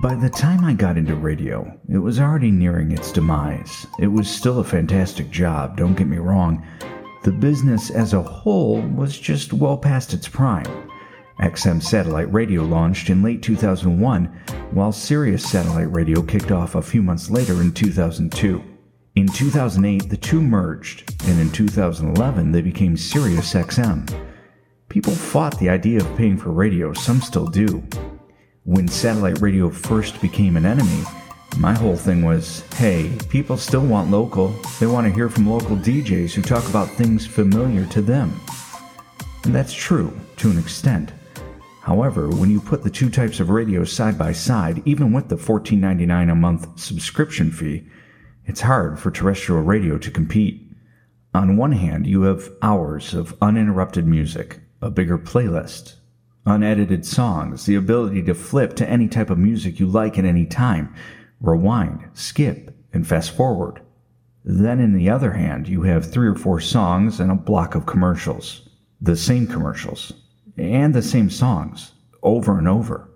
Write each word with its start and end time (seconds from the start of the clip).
By 0.00 0.14
the 0.14 0.30
time 0.30 0.64
I 0.64 0.74
got 0.74 0.96
into 0.96 1.16
radio, 1.16 1.76
it 1.88 1.98
was 1.98 2.20
already 2.20 2.52
nearing 2.52 2.92
its 2.92 3.10
demise. 3.10 3.84
It 3.98 4.06
was 4.06 4.30
still 4.30 4.60
a 4.60 4.64
fantastic 4.64 5.28
job, 5.28 5.76
don't 5.76 5.96
get 5.96 6.06
me 6.06 6.18
wrong. 6.18 6.64
The 7.24 7.32
business 7.32 7.90
as 7.90 8.12
a 8.12 8.22
whole 8.22 8.80
was 8.80 9.18
just 9.18 9.52
well 9.52 9.76
past 9.76 10.14
its 10.14 10.28
prime. 10.28 10.88
XM 11.40 11.82
satellite 11.82 12.32
radio 12.32 12.62
launched 12.62 13.10
in 13.10 13.24
late 13.24 13.42
2001, 13.42 14.26
while 14.70 14.92
Sirius 14.92 15.50
satellite 15.50 15.92
radio 15.92 16.22
kicked 16.22 16.52
off 16.52 16.76
a 16.76 16.82
few 16.82 17.02
months 17.02 17.28
later 17.28 17.60
in 17.60 17.72
2002. 17.72 18.62
In 19.16 19.26
2008, 19.26 20.08
the 20.08 20.16
two 20.16 20.40
merged, 20.40 21.12
and 21.26 21.40
in 21.40 21.50
2011, 21.50 22.52
they 22.52 22.62
became 22.62 22.96
Sirius 22.96 23.52
XM. 23.52 24.08
People 24.88 25.12
fought 25.12 25.58
the 25.58 25.70
idea 25.70 25.98
of 25.98 26.16
paying 26.16 26.36
for 26.36 26.52
radio, 26.52 26.92
some 26.92 27.20
still 27.20 27.46
do. 27.46 27.82
When 28.68 28.86
satellite 28.86 29.40
radio 29.40 29.70
first 29.70 30.20
became 30.20 30.54
an 30.58 30.66
enemy, 30.66 31.02
my 31.56 31.72
whole 31.72 31.96
thing 31.96 32.22
was 32.22 32.60
hey, 32.74 33.16
people 33.30 33.56
still 33.56 33.80
want 33.80 34.10
local. 34.10 34.48
They 34.78 34.84
want 34.84 35.06
to 35.06 35.12
hear 35.14 35.30
from 35.30 35.48
local 35.48 35.74
DJs 35.74 36.34
who 36.34 36.42
talk 36.42 36.68
about 36.68 36.90
things 36.90 37.26
familiar 37.26 37.86
to 37.86 38.02
them. 38.02 38.38
And 39.44 39.54
that's 39.54 39.72
true, 39.72 40.14
to 40.36 40.50
an 40.50 40.58
extent. 40.58 41.14
However, 41.80 42.28
when 42.28 42.50
you 42.50 42.60
put 42.60 42.82
the 42.82 42.90
two 42.90 43.08
types 43.08 43.40
of 43.40 43.48
radio 43.48 43.84
side 43.84 44.18
by 44.18 44.32
side, 44.32 44.82
even 44.84 45.14
with 45.14 45.30
the 45.30 45.36
$14.99 45.36 46.30
a 46.30 46.34
month 46.34 46.78
subscription 46.78 47.50
fee, 47.50 47.86
it's 48.44 48.60
hard 48.60 49.00
for 49.00 49.10
terrestrial 49.10 49.62
radio 49.62 49.96
to 49.96 50.10
compete. 50.10 50.70
On 51.32 51.56
one 51.56 51.72
hand, 51.72 52.06
you 52.06 52.20
have 52.24 52.50
hours 52.60 53.14
of 53.14 53.34
uninterrupted 53.40 54.06
music, 54.06 54.60
a 54.82 54.90
bigger 54.90 55.16
playlist, 55.16 55.94
unedited 56.48 57.04
songs, 57.04 57.66
the 57.66 57.74
ability 57.74 58.22
to 58.22 58.34
flip 58.34 58.74
to 58.76 58.88
any 58.88 59.06
type 59.06 59.30
of 59.30 59.38
music 59.38 59.78
you 59.78 59.86
like 59.86 60.18
at 60.18 60.24
any 60.24 60.46
time, 60.46 60.94
rewind, 61.40 62.08
skip, 62.14 62.74
and 62.92 63.06
fast 63.06 63.30
forward. 63.30 63.80
Then, 64.44 64.80
in 64.80 64.94
the 64.94 65.10
other 65.10 65.32
hand, 65.32 65.68
you 65.68 65.82
have 65.82 66.10
three 66.10 66.26
or 66.26 66.34
four 66.34 66.60
songs 66.60 67.20
and 67.20 67.30
a 67.30 67.34
block 67.34 67.74
of 67.74 67.86
commercials. 67.86 68.68
The 69.00 69.16
same 69.16 69.46
commercials, 69.46 70.12
and 70.56 70.94
the 70.94 71.02
same 71.02 71.30
songs, 71.30 71.92
over 72.22 72.58
and 72.58 72.66
over. 72.66 73.10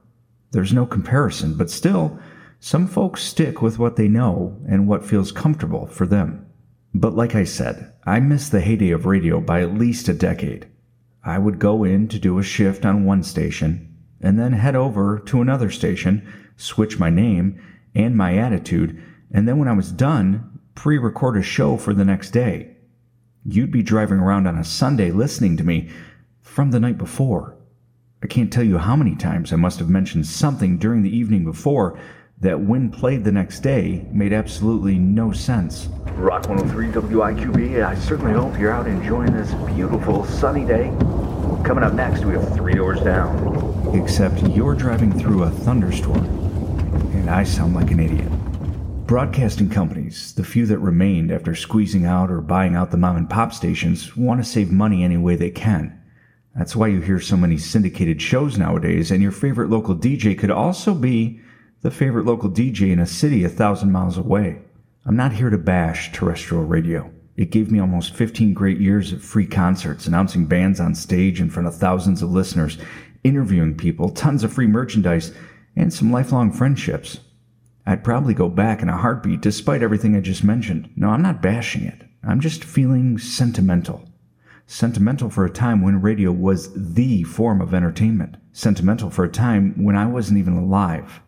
There's 0.53 0.73
no 0.73 0.87
comparison, 0.87 1.57
but 1.57 1.71
still, 1.71 2.19
some 2.61 2.87
folks 2.87 3.25
stick 3.25 3.63
with 3.63 3.79
what 3.79 3.97
they 3.97 4.09
know 4.09 4.61
and 4.69 4.87
what 4.87 5.05
feels 5.05 5.33
comfortable 5.33 5.87
for 5.87 6.07
them. 6.07 6.47
But 6.95 7.17
like 7.17 7.35
I 7.35 7.45
said, 7.45 7.93
I 8.05 8.21
miss 8.21 8.49
the 8.49 8.61
heyday 8.61 8.91
of 8.91 9.07
radio 9.07 9.41
by 9.41 9.63
at 9.63 9.75
least 9.75 10.09
a 10.09 10.15
decade. 10.15 10.69
I 11.25 11.39
would 11.39 11.59
go 11.59 11.85
in 11.85 12.09
to 12.09 12.19
do 12.19 12.39
a 12.39 12.43
shift 12.43 12.85
on 12.85 13.05
one 13.05 13.23
station, 13.23 13.95
and 14.21 14.39
then 14.39 14.53
head 14.53 14.75
over 14.75 15.19
to 15.21 15.41
another 15.41 15.71
station, 15.71 16.27
switch 16.57 16.99
my 16.99 17.11
name 17.11 17.61
and 17.95 18.17
my 18.17 18.37
attitude, 18.37 19.01
and 19.31 19.47
then 19.47 19.59
when 19.59 19.69
I 19.69 19.73
was 19.73 19.93
done, 19.93 20.61
pre 20.75 20.99
record 20.99 21.37
a 21.37 21.43
show 21.43 21.77
for 21.77 21.95
the 21.95 22.05
next 22.05 22.31
day. 22.31 22.77
You'd 23.45 23.71
be 23.71 23.83
driving 23.83 24.19
around 24.19 24.47
on 24.47 24.57
a 24.57 24.65
Sunday 24.65 25.11
listening 25.11 25.57
to 25.57 25.65
me 25.65 25.91
from 26.41 26.71
the 26.71 26.81
night 26.81 26.99
before. 26.99 27.57
I 28.23 28.27
can't 28.27 28.53
tell 28.53 28.63
you 28.63 28.79
how 28.79 28.95
many 28.95 29.17
times 29.17 29.53
I 29.53 29.57
must 29.57 29.79
have 29.81 29.89
mentioned 29.89 30.27
something 30.27 30.79
during 30.79 31.03
the 31.03 31.17
evening 31.17 31.45
before 31.45 31.99
that, 32.43 32.61
when 32.61 32.91
played 32.91 33.23
the 33.23 33.31
next 33.31 33.61
day, 33.61 34.05
made 34.11 34.33
absolutely 34.33 34.99
no 34.99 35.31
sense. 35.31 35.89
Rock 36.15 36.49
103 36.49 36.89
WIQB, 36.89 37.85
I 37.85 37.95
certainly 37.95 38.33
hope 38.33 38.59
you're 38.59 38.73
out 38.73 38.89
enjoying 38.89 39.33
this 39.33 39.55
beautiful 39.73 40.25
sunny 40.25 40.65
day. 40.65 40.89
Coming 41.65 41.85
up 41.85 41.95
next, 41.95 42.25
we 42.25 42.35
have 42.35 42.53
Three 42.53 42.75
Doors 42.75 43.01
Down. 43.01 43.95
Except 43.95 44.43
you're 44.43 44.75
driving 44.75 45.17
through 45.17 45.45
a 45.45 45.51
thunderstorm, 45.51 46.25
and 47.15 47.31
I 47.31 47.45
sound 47.45 47.75
like 47.75 47.93
an 47.93 48.01
idiot. 48.01 48.29
Broadcasting 49.07 49.71
companies, 49.71 50.35
the 50.35 50.43
few 50.43 50.67
that 50.67 50.79
remained 50.79 51.31
after 51.31 51.55
squeezing 51.55 52.07
out 52.07 52.29
or 52.29 52.41
buying 52.41 52.75
out 52.75 52.91
the 52.91 52.97
mom 52.97 53.17
and 53.17 53.31
pop 53.31 53.53
stations, 53.53 54.17
want 54.17 54.43
to 54.43 54.51
save 54.51 54.73
money 54.73 55.05
any 55.05 55.17
way 55.17 55.37
they 55.37 55.51
can. 55.51 55.97
That's 56.57 56.75
why 56.75 56.89
you 56.89 57.01
hear 57.03 57.21
so 57.21 57.37
many 57.37 57.57
syndicated 57.57 58.21
shows 58.21 58.59
nowadays, 58.59 59.13
and 59.13 59.23
your 59.23 59.31
favorite 59.31 59.71
local 59.71 59.95
DJ 59.95 60.37
could 60.37 60.51
also 60.51 60.93
be 60.93 61.41
the 61.83 61.91
favorite 61.91 62.25
local 62.25 62.49
DJ 62.49 62.93
in 62.93 63.01
a 63.01 63.07
city 63.07 63.43
a 63.43 63.49
thousand 63.49 63.91
miles 63.91 64.17
away. 64.17 64.63
I'm 65.05 65.17
not 65.17 65.33
here 65.33 65.51
to 65.51 65.59
bash 65.59 66.13
terrestrial 66.13 66.65
radio. 66.65 67.11
It 67.37 67.51
gave 67.51 67.73
me 67.73 67.81
almost 67.81 68.15
15 68.15 68.55
great 68.55 68.79
years 68.79 69.13
of 69.13 69.23
free 69.23 69.47
concerts, 69.47 70.07
announcing 70.07 70.47
bands 70.47 70.79
on 70.79 70.95
stage 70.95 71.41
in 71.41 71.51
front 71.51 71.67
of 71.67 71.75
thousands 71.75 72.23
of 72.23 72.31
listeners, 72.31 72.79
interviewing 73.25 73.77
people, 73.77 74.11
tons 74.11 74.45
of 74.45 74.53
free 74.53 74.69
merchandise, 74.69 75.33
and 75.75 75.93
some 75.93 76.13
lifelong 76.13 76.53
friendships. 76.53 77.19
I'd 77.85 78.05
probably 78.05 78.35
go 78.35 78.49
back 78.49 78.81
in 78.81 78.89
a 78.89 78.97
heartbeat 78.97 79.41
despite 79.41 79.83
everything 79.83 80.15
I 80.15 80.21
just 80.21 80.45
mentioned. 80.45 80.89
No, 80.95 81.09
I'm 81.09 81.23
not 81.23 81.43
bashing 81.43 81.83
it. 81.83 82.03
I'm 82.23 82.39
just 82.39 82.63
feeling 82.63 83.19
sentimental. 83.19 84.09
Sentimental 84.69 85.31
for 85.31 85.45
a 85.45 85.51
time 85.51 85.83
when 85.83 86.01
radio 86.01 86.31
was 86.31 86.73
the 86.95 87.25
form 87.25 87.61
of 87.61 87.75
entertainment. 87.75 88.37
Sentimental 88.53 89.11
for 89.11 89.25
a 89.25 89.29
time 89.29 89.83
when 89.83 89.97
I 89.97 90.07
wasn't 90.07 90.39
even 90.39 90.57
alive. 90.57 91.21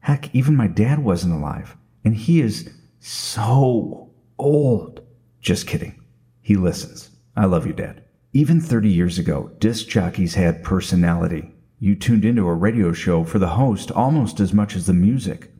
Heck, 0.00 0.34
even 0.34 0.56
my 0.56 0.66
dad 0.66 1.00
wasn't 1.00 1.34
alive. 1.34 1.76
And 2.04 2.14
he 2.14 2.40
is 2.40 2.70
so 2.98 4.10
old. 4.38 5.00
Just 5.40 5.66
kidding. 5.66 6.02
He 6.40 6.56
listens. 6.56 7.10
I 7.36 7.44
love 7.44 7.66
you, 7.66 7.72
Dad. 7.72 8.04
Even 8.32 8.60
30 8.60 8.88
years 8.88 9.18
ago, 9.18 9.50
disc 9.58 9.88
jockeys 9.88 10.34
had 10.34 10.64
personality. 10.64 11.52
You 11.78 11.94
tuned 11.96 12.24
into 12.24 12.46
a 12.46 12.54
radio 12.54 12.92
show 12.92 13.24
for 13.24 13.38
the 13.38 13.48
host 13.48 13.90
almost 13.90 14.40
as 14.40 14.52
much 14.52 14.76
as 14.76 14.86
the 14.86 14.92
music. 14.92 15.50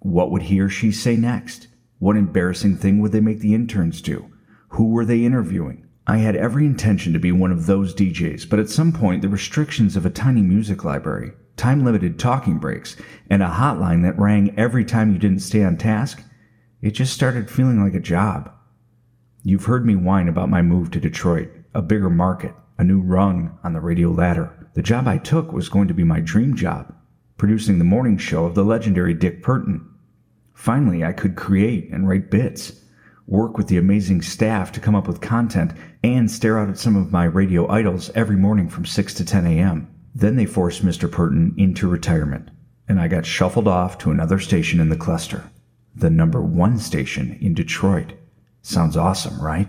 What 0.00 0.30
would 0.30 0.42
he 0.42 0.60
or 0.60 0.68
she 0.68 0.92
say 0.92 1.16
next? 1.16 1.68
What 1.98 2.16
embarrassing 2.16 2.76
thing 2.76 3.00
would 3.00 3.12
they 3.12 3.20
make 3.20 3.40
the 3.40 3.54
interns 3.54 4.00
do? 4.00 4.30
Who 4.70 4.90
were 4.90 5.04
they 5.04 5.24
interviewing? 5.24 5.86
I 6.06 6.18
had 6.18 6.36
every 6.36 6.64
intention 6.64 7.12
to 7.12 7.18
be 7.18 7.32
one 7.32 7.52
of 7.52 7.66
those 7.66 7.94
DJs, 7.94 8.48
but 8.48 8.58
at 8.58 8.70
some 8.70 8.92
point 8.92 9.22
the 9.22 9.28
restrictions 9.28 9.96
of 9.96 10.06
a 10.06 10.10
tiny 10.10 10.42
music 10.42 10.84
library, 10.84 11.32
time 11.58 11.84
limited 11.84 12.18
talking 12.18 12.58
breaks, 12.58 12.96
and 13.28 13.42
a 13.42 13.48
hotline 13.48 14.02
that 14.02 14.18
rang 14.18 14.58
every 14.58 14.84
time 14.84 15.12
you 15.12 15.18
didn't 15.18 15.40
stay 15.40 15.62
on 15.62 15.76
task, 15.76 16.22
it 16.80 16.92
just 16.92 17.12
started 17.12 17.50
feeling 17.50 17.82
like 17.82 17.94
a 17.94 18.00
job. 18.00 18.50
You've 19.42 19.64
heard 19.64 19.84
me 19.84 19.96
whine 19.96 20.28
about 20.28 20.48
my 20.48 20.62
move 20.62 20.90
to 20.92 21.00
Detroit, 21.00 21.50
a 21.74 21.82
bigger 21.82 22.08
market, 22.08 22.54
a 22.78 22.84
new 22.84 23.00
rung 23.00 23.58
on 23.64 23.72
the 23.72 23.80
radio 23.80 24.10
ladder. 24.10 24.70
The 24.74 24.82
job 24.82 25.08
I 25.08 25.18
took 25.18 25.52
was 25.52 25.68
going 25.68 25.88
to 25.88 25.94
be 25.94 26.04
my 26.04 26.20
dream 26.20 26.54
job, 26.54 26.94
producing 27.36 27.78
the 27.78 27.84
morning 27.84 28.16
show 28.16 28.44
of 28.44 28.54
the 28.54 28.64
legendary 28.64 29.14
Dick 29.14 29.42
Purtan. 29.42 29.84
Finally, 30.54 31.04
I 31.04 31.12
could 31.12 31.36
create 31.36 31.90
and 31.90 32.08
write 32.08 32.30
bits, 32.30 32.80
work 33.26 33.58
with 33.58 33.66
the 33.66 33.78
amazing 33.78 34.22
staff 34.22 34.70
to 34.72 34.80
come 34.80 34.94
up 34.94 35.08
with 35.08 35.20
content, 35.20 35.72
and 36.04 36.30
stare 36.30 36.58
out 36.58 36.68
at 36.68 36.78
some 36.78 36.96
of 36.96 37.12
my 37.12 37.24
radio 37.24 37.68
idols 37.68 38.10
every 38.14 38.36
morning 38.36 38.68
from 38.68 38.84
6 38.84 39.14
to 39.14 39.24
10 39.24 39.46
a.m. 39.46 39.92
Then 40.18 40.34
they 40.34 40.46
forced 40.46 40.84
Mr. 40.84 41.08
Purtan 41.08 41.54
into 41.56 41.86
retirement, 41.86 42.50
and 42.88 43.00
I 43.00 43.06
got 43.06 43.24
shuffled 43.24 43.68
off 43.68 43.98
to 43.98 44.10
another 44.10 44.40
station 44.40 44.80
in 44.80 44.88
the 44.88 44.96
cluster, 44.96 45.44
the 45.94 46.10
number 46.10 46.42
one 46.42 46.78
station 46.78 47.38
in 47.40 47.54
Detroit. 47.54 48.14
Sounds 48.60 48.96
awesome, 48.96 49.40
right? 49.40 49.68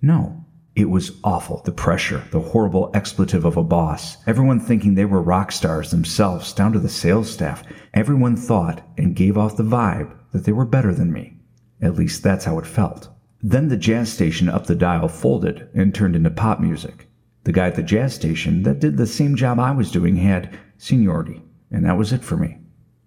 No, 0.00 0.44
it 0.76 0.88
was 0.88 1.18
awful. 1.24 1.62
The 1.64 1.72
pressure, 1.72 2.22
the 2.30 2.38
horrible 2.38 2.92
expletive 2.94 3.44
of 3.44 3.56
a 3.56 3.64
boss, 3.64 4.18
everyone 4.24 4.60
thinking 4.60 4.94
they 4.94 5.04
were 5.04 5.20
rock 5.20 5.50
stars 5.50 5.90
themselves, 5.90 6.52
down 6.52 6.72
to 6.74 6.78
the 6.78 6.88
sales 6.88 7.28
staff. 7.28 7.64
Everyone 7.92 8.36
thought 8.36 8.88
and 8.96 9.16
gave 9.16 9.36
off 9.36 9.56
the 9.56 9.64
vibe 9.64 10.16
that 10.30 10.44
they 10.44 10.52
were 10.52 10.64
better 10.64 10.94
than 10.94 11.12
me. 11.12 11.38
At 11.82 11.96
least 11.96 12.22
that's 12.22 12.44
how 12.44 12.60
it 12.60 12.66
felt. 12.66 13.08
Then 13.42 13.66
the 13.66 13.76
jazz 13.76 14.12
station 14.12 14.48
up 14.48 14.66
the 14.66 14.76
dial 14.76 15.08
folded 15.08 15.68
and 15.74 15.92
turned 15.92 16.14
into 16.14 16.30
pop 16.30 16.60
music. 16.60 17.07
The 17.48 17.52
guy 17.52 17.68
at 17.68 17.76
the 17.76 17.82
jazz 17.82 18.14
station 18.14 18.62
that 18.64 18.78
did 18.78 18.98
the 18.98 19.06
same 19.06 19.34
job 19.34 19.58
I 19.58 19.70
was 19.70 19.90
doing 19.90 20.16
had 20.16 20.58
seniority, 20.76 21.40
and 21.70 21.82
that 21.86 21.96
was 21.96 22.12
it 22.12 22.22
for 22.22 22.36
me. 22.36 22.58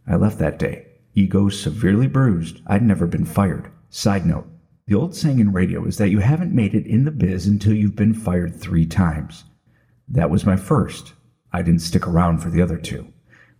I 0.08 0.16
left 0.16 0.40
that 0.40 0.58
day. 0.58 0.88
Ego 1.14 1.50
severely 1.50 2.08
bruised. 2.08 2.60
I'd 2.66 2.82
never 2.82 3.06
been 3.06 3.24
fired. 3.24 3.72
Side 3.92 4.26
note 4.26 4.48
the 4.88 4.96
old 4.96 5.16
saying 5.16 5.38
in 5.38 5.54
radio 5.54 5.86
is 5.86 6.00
that 6.00 6.10
you 6.10 6.22
haven't 6.22 6.56
made 6.56 6.74
it 6.74 6.88
in 6.88 7.06
the 7.06 7.12
biz 7.12 7.46
until 7.46 7.76
you've 7.76 7.96
been 7.96 8.16
fired 8.16 8.56
three 8.56 8.88
times. 8.88 9.44
That 10.08 10.32
was 10.32 10.44
my 10.44 10.56
first. 10.56 11.14
I 11.54 11.62
didn't 11.62 11.84
stick 11.84 12.08
around 12.08 12.40
for 12.40 12.50
the 12.50 12.64
other 12.64 12.80
two. 12.80 13.14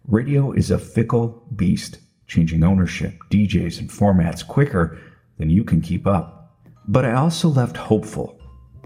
Radio 0.08 0.52
is 0.52 0.72
a 0.72 0.80
fickle 0.80 1.44
beast, 1.56 2.00
changing 2.26 2.64
ownership, 2.64 3.20
DJs, 3.30 3.82
and 3.82 3.90
formats 3.92 4.44
quicker 4.46 5.00
than 5.38 5.52
you 5.52 5.64
can 5.64 5.80
keep 5.80 6.08
up. 6.08 6.58
But 6.88 7.06
I 7.06 7.14
also 7.14 7.50
left 7.50 7.78
hopeful 7.78 8.41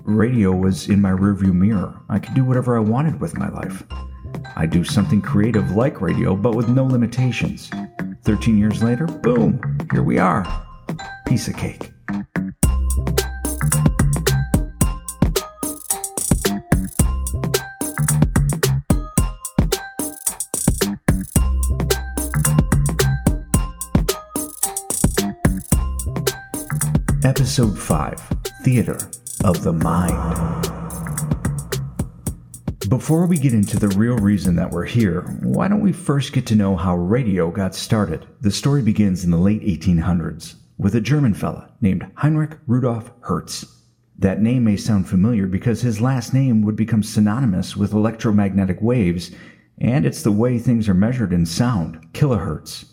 radio 0.06 0.52
was 0.52 0.88
in 0.88 1.02
my 1.02 1.10
rearview 1.10 1.52
mirror. 1.52 2.00
I 2.10 2.20
could 2.20 2.36
do 2.36 2.46
whatever 2.46 2.78
I 2.78 2.80
wanted 2.80 3.20
with 3.20 3.38
my 3.38 3.50
life. 3.50 3.84
I 4.56 4.68
do 4.68 4.84
something 4.84 5.22
creative 5.22 5.72
like 5.72 6.00
radio, 6.00 6.36
but 6.36 6.56
with 6.56 6.70
no 6.70 6.86
limitations. 6.86 7.72
13 8.24 8.58
years 8.58 8.84
later, 8.84 9.08
boom, 9.08 9.60
here 9.92 10.04
we 10.04 10.20
are. 10.20 10.46
Piece 11.26 11.48
of 11.48 11.58
cake. 11.58 11.92
Episode 27.24 27.78
5 27.78 28.22
Theater 28.62 29.00
of 29.46 29.62
the 29.62 29.72
Mind. 29.72 30.64
Before 32.90 33.28
we 33.28 33.38
get 33.38 33.54
into 33.54 33.78
the 33.78 33.90
real 33.90 34.18
reason 34.18 34.56
that 34.56 34.72
we're 34.72 34.86
here, 34.86 35.22
why 35.44 35.68
don't 35.68 35.82
we 35.82 35.92
first 35.92 36.34
get 36.34 36.48
to 36.48 36.56
know 36.56 36.76
how 36.76 36.96
radio 36.96 37.52
got 37.52 37.76
started? 37.76 38.26
The 38.42 38.50
story 38.50 38.82
begins 38.82 39.24
in 39.24 39.30
the 39.30 39.38
late 39.38 39.62
1800s 39.62 40.56
with 40.80 40.96
a 40.96 41.02
German 41.02 41.36
fella 41.36 41.72
named 41.80 42.12
Heinrich 42.16 42.58
Rudolf 42.66 43.12
Hertz. 43.22 43.66
That 44.18 44.42
name 44.42 44.64
may 44.64 44.78
sound 44.78 45.08
familiar 45.08 45.46
because 45.46 45.80
his 45.80 46.02
last 46.02 46.34
name 46.34 46.64
would 46.64 46.76
become 46.76 47.04
synonymous 47.04 47.78
with 47.78 47.94
electromagnetic 47.94 48.82
waves, 48.82 49.30
and 49.78 50.08
it's 50.08 50.24
the 50.24 50.32
way 50.32 50.58
things 50.58 50.90
are 50.90 50.96
measured 50.96 51.32
in 51.32 51.46
sound 51.46 52.00
kilohertz. 52.14 52.86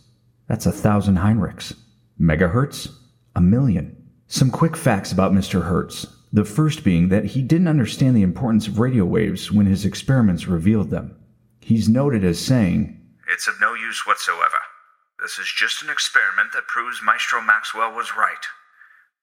That's 0.49 0.67
a 0.67 0.73
thousand 0.73 1.17
Heinrichs. 1.17 1.75
Megahertz? 2.21 2.95
A 3.35 3.41
million. 3.41 3.97
Some 4.27 4.51
quick 4.51 4.77
facts 4.77 5.13
about 5.13 5.33
Mr. 5.33 5.63
Hertz. 5.63 6.07
The 6.33 6.45
first 6.47 6.83
being 6.83 7.11
that 7.11 7.27
he 7.27 7.43
didn't 7.43 7.69
understand 7.69 8.17
the 8.17 8.23
importance 8.23 8.67
of 8.67 8.79
radio 8.79 9.05
waves 9.05 9.53
when 9.53 9.67
his 9.67 9.85
experiments 9.85 10.47
revealed 10.47 10.89
them. 10.89 11.15
He's 11.61 11.91
noted 11.91 12.25
as 12.25 12.41
saying, 12.41 13.01
It's 13.31 13.47
of 13.47 13.61
no 13.61 13.75
use 13.75 14.07
whatsoever. 14.07 14.59
This 15.21 15.39
is 15.39 15.53
just 15.55 15.83
an 15.83 15.91
experiment 15.91 16.53
that 16.55 16.67
proves 16.67 17.03
Maestro 17.03 17.43
Maxwell 17.43 17.95
was 17.95 18.17
right. 18.17 18.47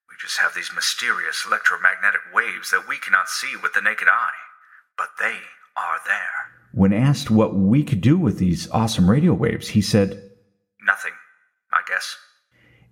We 0.08 0.14
just 0.20 0.38
have 0.38 0.54
these 0.54 0.70
mysterious 0.72 1.44
electromagnetic 1.44 2.20
waves 2.32 2.70
that 2.70 2.88
we 2.88 2.96
cannot 2.96 3.28
see 3.28 3.56
with 3.60 3.74
the 3.74 3.82
naked 3.82 4.08
eye, 4.08 4.38
but 4.96 5.08
they 5.18 5.38
are 5.76 5.98
there. 6.06 6.50
When 6.72 6.92
asked 6.92 7.30
what 7.30 7.56
we 7.56 7.82
could 7.82 8.00
do 8.00 8.16
with 8.18 8.38
these 8.38 8.70
awesome 8.70 9.10
radio 9.10 9.34
waves, 9.34 9.68
he 9.68 9.82
said, 9.82 10.30
Nothing, 10.86 11.12
I 11.72 11.80
guess. 11.88 12.16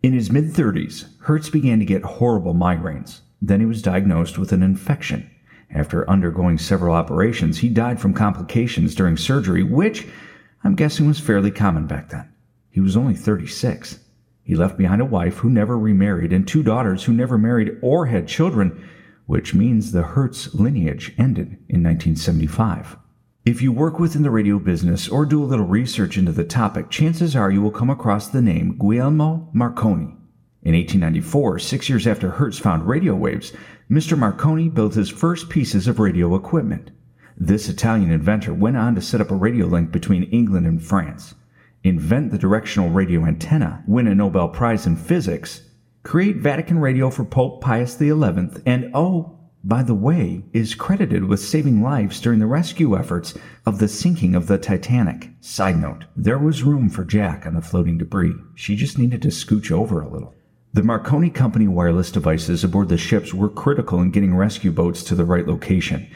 In 0.03 0.13
his 0.13 0.31
mid 0.31 0.47
30s, 0.47 1.07
Hertz 1.21 1.49
began 1.51 1.79
to 1.79 1.85
get 1.85 2.03
horrible 2.03 2.55
migraines. 2.55 3.21
Then 3.41 3.61
he 3.61 3.67
was 3.67 3.83
diagnosed 3.83 4.39
with 4.39 4.53
an 4.53 4.63
infection. 4.63 5.31
After 5.71 6.09
undergoing 6.09 6.59
several 6.59 6.95
operations, 6.95 7.59
he 7.59 7.69
died 7.69 8.01
from 8.01 8.15
complications 8.15 8.95
during 8.95 9.17
surgery, 9.17 9.63
which 9.63 10.07
I'm 10.65 10.75
guessing 10.75 11.07
was 11.07 11.21
fairly 11.21 11.51
common 11.51 11.87
back 11.87 12.09
then. 12.09 12.33
He 12.71 12.81
was 12.81 12.97
only 12.97 13.15
36. 13.15 14.01
He 14.43 14.55
left 14.55 14.79
behind 14.79 15.03
a 15.03 15.07
wife 15.07 15.39
who 15.39 15.51
never 15.51 15.79
remarried 15.79 16.33
and 16.33 16.49
two 16.49 16.63
daughters 16.63 17.05
who 17.05 17.13
never 17.13 17.37
married 17.37 17.77
or 17.83 18.07
had 18.07 18.27
children, 18.27 18.89
which 19.27 19.55
means 19.55 19.93
the 19.93 20.03
Hertz 20.03 20.55
lineage 20.55 21.15
ended 21.19 21.59
in 21.69 21.83
1975. 21.83 22.97
If 23.45 23.63
you 23.63 23.73
work 23.73 23.99
within 23.99 24.23
the 24.23 24.31
radio 24.31 24.59
business 24.59 25.09
or 25.09 25.25
do 25.25 25.43
a 25.43 25.47
little 25.47 25.67
research 25.67 26.19
into 26.19 26.33
the 26.33 26.45
topic, 26.45 26.91
chances 26.91 27.37
are 27.37 27.51
you 27.51 27.63
will 27.63 27.71
come 27.71 27.91
across 27.91 28.29
the 28.29 28.43
name 28.43 28.73
Guglielmo 28.73 29.49
Marconi. 29.53 30.18
In 30.65 30.75
1894, 30.75 31.61
six 31.61 31.89
years 31.89 32.07
after 32.07 32.31
Hertz 32.31 32.59
found 32.59 32.89
radio 32.89 33.15
waves, 33.15 33.53
Mr. 33.89 34.19
Marconi 34.19 34.69
built 34.69 34.95
his 34.95 35.09
first 35.09 35.49
pieces 35.49 35.87
of 35.87 36.01
radio 36.01 36.35
equipment. 36.35 36.91
This 37.37 37.69
Italian 37.69 38.11
inventor 38.11 38.53
went 38.53 38.77
on 38.77 38.97
to 38.97 39.01
set 39.01 39.21
up 39.21 39.31
a 39.31 39.37
radio 39.37 39.67
link 39.67 39.93
between 39.93 40.25
England 40.25 40.67
and 40.67 40.83
France, 40.83 41.37
invent 41.85 42.33
the 42.33 42.39
directional 42.39 42.91
radio 42.91 43.25
antenna, 43.25 43.85
win 43.87 44.09
a 44.09 44.15
Nobel 44.17 44.49
Prize 44.49 44.85
in 44.85 44.97
physics, 44.97 45.63
create 46.03 46.39
Vatican 46.39 46.81
radio 46.81 47.09
for 47.09 47.25
Pope 47.25 47.61
Pius 47.61 47.97
XI, 47.97 48.11
and 48.67 48.91
oh, 48.95 49.39
by 49.63 49.85
the 49.85 49.95
way, 49.95 50.45
is 50.53 50.75
credited 50.75 51.25
with 51.25 51.41
saving 51.41 51.83
lives 51.83 52.21
during 52.21 52.41
the 52.41 52.47
rescue 52.47 52.99
efforts 52.99 53.35
of 53.65 53.79
the 53.79 53.89
sinking 53.89 54.35
of 54.35 54.49
the 54.49 54.59
Titanic. 54.59 55.31
Side 55.41 55.81
note, 55.81 56.07
there 56.17 56.39
was 56.39 56.65
room 56.65 56.91
for 56.91 57.05
Jack 57.05 57.47
on 57.47 57.55
the 57.55 57.63
floating 57.63 57.97
debris. 57.97 58.35
She 58.57 58.75
just 58.75 58.99
needed 58.99 59.23
to 59.23 59.29
scooch 59.29 59.71
over 59.71 60.01
a 60.01 60.09
little. 60.09 60.35
The 60.75 60.83
Marconi 60.83 61.31
Company 61.31 61.67
wireless 61.67 62.13
devices 62.13 62.63
aboard 62.63 62.91
the 62.91 62.99
ships 62.99 63.33
were 63.33 63.49
critical 63.49 64.03
in 64.03 64.11
getting 64.11 64.37
rescue 64.37 64.71
boats 64.71 65.03
to 65.05 65.15
the 65.15 65.25
right 65.25 65.47
location. 65.47 66.07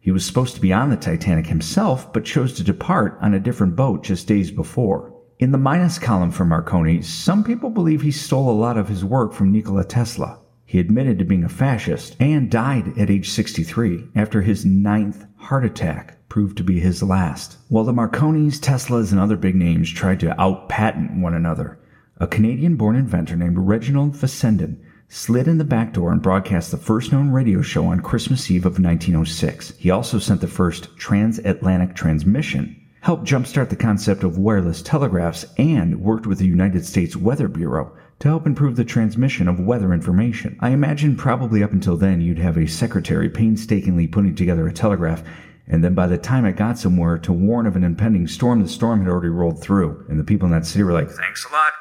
He 0.00 0.10
was 0.10 0.26
supposed 0.26 0.56
to 0.56 0.60
be 0.60 0.72
on 0.72 0.90
the 0.90 0.96
Titanic 0.96 1.46
himself, 1.46 2.12
but 2.12 2.24
chose 2.24 2.52
to 2.54 2.64
depart 2.64 3.18
on 3.20 3.34
a 3.34 3.40
different 3.40 3.76
boat 3.76 4.02
just 4.02 4.26
days 4.26 4.50
before. 4.50 5.14
In 5.38 5.52
the 5.52 5.58
minus 5.58 6.00
column 6.00 6.32
for 6.32 6.44
Marconi, 6.44 7.02
some 7.02 7.44
people 7.44 7.70
believe 7.70 8.02
he 8.02 8.10
stole 8.10 8.50
a 8.50 8.60
lot 8.60 8.76
of 8.76 8.88
his 8.88 9.04
work 9.04 9.32
from 9.32 9.52
Nikola 9.52 9.84
Tesla. 9.84 10.40
He 10.64 10.80
admitted 10.80 11.18
to 11.20 11.24
being 11.24 11.44
a 11.44 11.48
fascist 11.48 12.16
and 12.18 12.50
died 12.50 12.98
at 12.98 13.10
age 13.10 13.30
63 13.30 14.08
after 14.16 14.42
his 14.42 14.66
ninth 14.66 15.24
heart 15.36 15.64
attack 15.64 16.28
proved 16.28 16.56
to 16.56 16.64
be 16.64 16.80
his 16.80 17.00
last. 17.00 17.58
While 17.68 17.84
the 17.84 17.92
Marconis, 17.92 18.58
Teslas, 18.58 19.12
and 19.12 19.20
other 19.20 19.36
big 19.36 19.54
names 19.54 19.88
tried 19.92 20.18
to 20.20 20.40
out-patent 20.40 21.22
one 21.22 21.34
another, 21.34 21.78
a 22.20 22.26
Canadian-born 22.26 22.96
inventor 22.96 23.34
named 23.34 23.56
Reginald 23.58 24.14
Fessenden 24.14 24.84
slid 25.08 25.48
in 25.48 25.56
the 25.56 25.64
back 25.64 25.94
door 25.94 26.12
and 26.12 26.20
broadcast 26.20 26.70
the 26.70 26.76
first 26.76 27.12
known 27.12 27.30
radio 27.30 27.62
show 27.62 27.86
on 27.86 28.00
Christmas 28.00 28.50
Eve 28.50 28.66
of 28.66 28.78
1906. 28.78 29.72
He 29.78 29.90
also 29.90 30.18
sent 30.18 30.42
the 30.42 30.46
first 30.46 30.94
transatlantic 30.98 31.96
transmission, 31.96 32.76
helped 33.00 33.24
jumpstart 33.24 33.70
the 33.70 33.76
concept 33.76 34.22
of 34.22 34.36
wireless 34.36 34.82
telegraphs, 34.82 35.46
and 35.56 36.02
worked 36.02 36.26
with 36.26 36.38
the 36.38 36.46
United 36.46 36.84
States 36.84 37.16
Weather 37.16 37.48
Bureau 37.48 37.90
to 38.18 38.28
help 38.28 38.46
improve 38.46 38.76
the 38.76 38.84
transmission 38.84 39.48
of 39.48 39.58
weather 39.58 39.94
information. 39.94 40.58
I 40.60 40.70
imagine 40.70 41.16
probably 41.16 41.62
up 41.62 41.72
until 41.72 41.96
then 41.96 42.20
you'd 42.20 42.38
have 42.38 42.58
a 42.58 42.68
secretary 42.68 43.30
painstakingly 43.30 44.06
putting 44.06 44.34
together 44.34 44.68
a 44.68 44.72
telegraph, 44.74 45.24
and 45.66 45.82
then 45.82 45.94
by 45.94 46.06
the 46.06 46.18
time 46.18 46.44
it 46.44 46.56
got 46.56 46.78
somewhere 46.78 47.16
to 47.18 47.32
warn 47.32 47.66
of 47.66 47.76
an 47.76 47.84
impending 47.84 48.26
storm, 48.26 48.60
the 48.62 48.68
storm 48.68 49.00
had 49.00 49.08
already 49.08 49.28
rolled 49.28 49.62
through, 49.62 50.04
and 50.08 50.20
the 50.20 50.24
people 50.24 50.46
in 50.46 50.52
that 50.52 50.66
city 50.66 50.82
were 50.82 50.92
like, 50.92 51.08
Thanks 51.08 51.46
a 51.48 51.52
lot, 51.52 51.72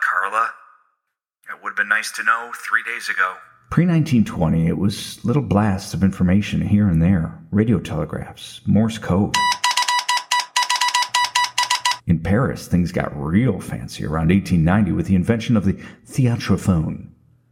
It 1.50 1.64
would 1.64 1.72
have 1.72 1.78
been 1.78 1.90
nice 1.90 2.12
to 2.12 2.24
know 2.24 2.52
three 2.56 2.84
days 2.84 3.10
ago. 3.10 3.36
Pre 3.72 3.86
1920, 3.86 4.68
it 4.68 4.78
was 4.78 5.24
little 5.26 5.42
blasts 5.42 5.94
of 5.94 6.04
information 6.04 6.62
here 6.62 6.88
and 6.88 7.02
there, 7.02 7.40
radio 7.52 7.80
telegraphs, 7.80 8.62
Morse 8.66 8.98
code. 8.98 9.36
In 12.08 12.20
Paris, 12.20 12.68
things 12.68 12.92
got 12.92 13.16
real 13.20 13.60
fancy 13.60 14.06
around 14.06 14.30
1890 14.30 14.92
with 14.92 15.08
the 15.08 15.16
invention 15.16 15.58
of 15.58 15.66
the 15.66 15.74
theatrophone. 16.08 17.10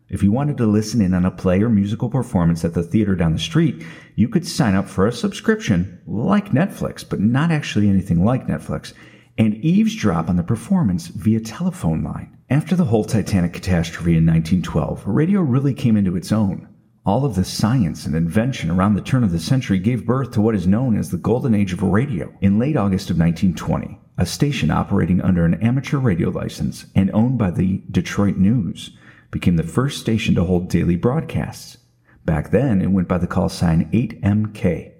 If 0.09 0.23
you 0.23 0.31
wanted 0.31 0.57
to 0.57 0.67
listen 0.67 1.01
in 1.01 1.13
on 1.13 1.25
a 1.25 1.31
play 1.31 1.61
or 1.61 1.69
musical 1.69 2.09
performance 2.09 2.63
at 2.63 2.73
the 2.73 2.83
theater 2.83 3.15
down 3.15 3.33
the 3.33 3.39
street, 3.39 3.83
you 4.15 4.29
could 4.29 4.47
sign 4.47 4.75
up 4.75 4.87
for 4.87 5.05
a 5.05 5.11
subscription 5.11 5.99
like 6.05 6.51
Netflix, 6.51 7.07
but 7.07 7.19
not 7.19 7.51
actually 7.51 7.89
anything 7.89 8.23
like 8.23 8.47
Netflix, 8.47 8.93
and 9.37 9.55
eavesdrop 9.55 10.29
on 10.29 10.35
the 10.35 10.43
performance 10.43 11.07
via 11.07 11.39
telephone 11.39 12.03
line. 12.03 12.36
After 12.49 12.77
the 12.77 12.85
whole 12.85 13.03
Titanic 13.03 13.51
catastrophe 13.51 14.15
in 14.15 14.25
1912, 14.25 15.05
radio 15.05 15.41
really 15.41 15.73
came 15.73 15.97
into 15.97 16.15
its 16.15 16.31
own. 16.31 16.69
All 17.05 17.25
of 17.25 17.35
the 17.35 17.43
science 17.43 18.05
and 18.05 18.15
invention 18.15 18.71
around 18.71 18.93
the 18.93 19.01
turn 19.01 19.25
of 19.25 19.33
the 19.33 19.39
century 19.39 19.79
gave 19.79 20.05
birth 20.05 20.31
to 20.31 20.41
what 20.41 20.55
is 20.55 20.65
known 20.65 20.97
as 20.97 21.11
the 21.11 21.17
golden 21.17 21.53
age 21.53 21.73
of 21.73 21.83
radio. 21.83 22.33
In 22.39 22.57
late 22.57 22.77
August 22.77 23.09
of 23.09 23.19
1920, 23.19 23.99
a 24.17 24.25
station 24.25 24.71
operating 24.71 25.19
under 25.19 25.43
an 25.43 25.55
amateur 25.55 25.97
radio 25.97 26.29
license 26.29 26.85
and 26.95 27.11
owned 27.11 27.37
by 27.37 27.51
the 27.51 27.83
Detroit 27.91 28.37
News 28.37 28.91
became 29.29 29.57
the 29.57 29.63
first 29.63 29.99
station 29.99 30.33
to 30.35 30.45
hold 30.45 30.69
daily 30.69 30.95
broadcasts. 30.95 31.79
Back 32.23 32.51
then, 32.51 32.81
it 32.81 32.91
went 32.91 33.09
by 33.09 33.17
the 33.17 33.27
call 33.27 33.49
sign 33.49 33.91
8MK. 33.91 34.93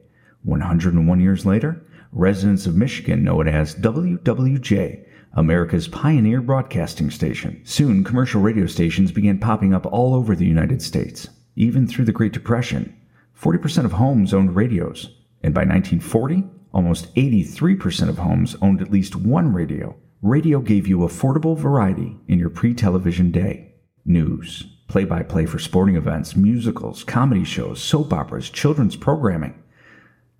101 0.43 1.19
years 1.21 1.45
later, 1.45 1.81
residents 2.11 2.65
of 2.65 2.75
Michigan 2.75 3.23
know 3.23 3.39
it 3.39 3.47
as 3.47 3.73
WWJ, 3.75 5.05
America's 5.37 5.87
pioneer 5.87 6.41
broadcasting 6.41 7.11
station. 7.11 7.61
Soon, 7.63 8.03
commercial 8.03 8.41
radio 8.41 8.65
stations 8.65 9.11
began 9.11 9.37
popping 9.37 9.71
up 9.71 9.85
all 9.85 10.15
over 10.15 10.35
the 10.35 10.47
United 10.47 10.81
States. 10.81 11.29
Even 11.55 11.85
through 11.85 12.05
the 12.05 12.11
Great 12.11 12.33
Depression, 12.33 12.99
40% 13.39 13.85
of 13.85 13.91
homes 13.91 14.33
owned 14.33 14.55
radios. 14.55 15.15
And 15.43 15.53
by 15.53 15.61
1940, 15.61 16.43
almost 16.73 17.13
83% 17.13 18.09
of 18.09 18.17
homes 18.17 18.55
owned 18.63 18.81
at 18.81 18.89
least 18.89 19.15
one 19.15 19.53
radio. 19.53 19.95
Radio 20.23 20.59
gave 20.59 20.87
you 20.87 20.97
affordable 20.99 21.55
variety 21.55 22.17
in 22.27 22.39
your 22.39 22.49
pre 22.49 22.73
television 22.73 23.29
day. 23.29 23.75
News, 24.05 24.65
play 24.87 25.05
by 25.05 25.21
play 25.21 25.45
for 25.45 25.59
sporting 25.59 25.97
events, 25.97 26.35
musicals, 26.35 27.03
comedy 27.03 27.43
shows, 27.43 27.79
soap 27.79 28.11
operas, 28.11 28.49
children's 28.49 28.95
programming. 28.95 29.61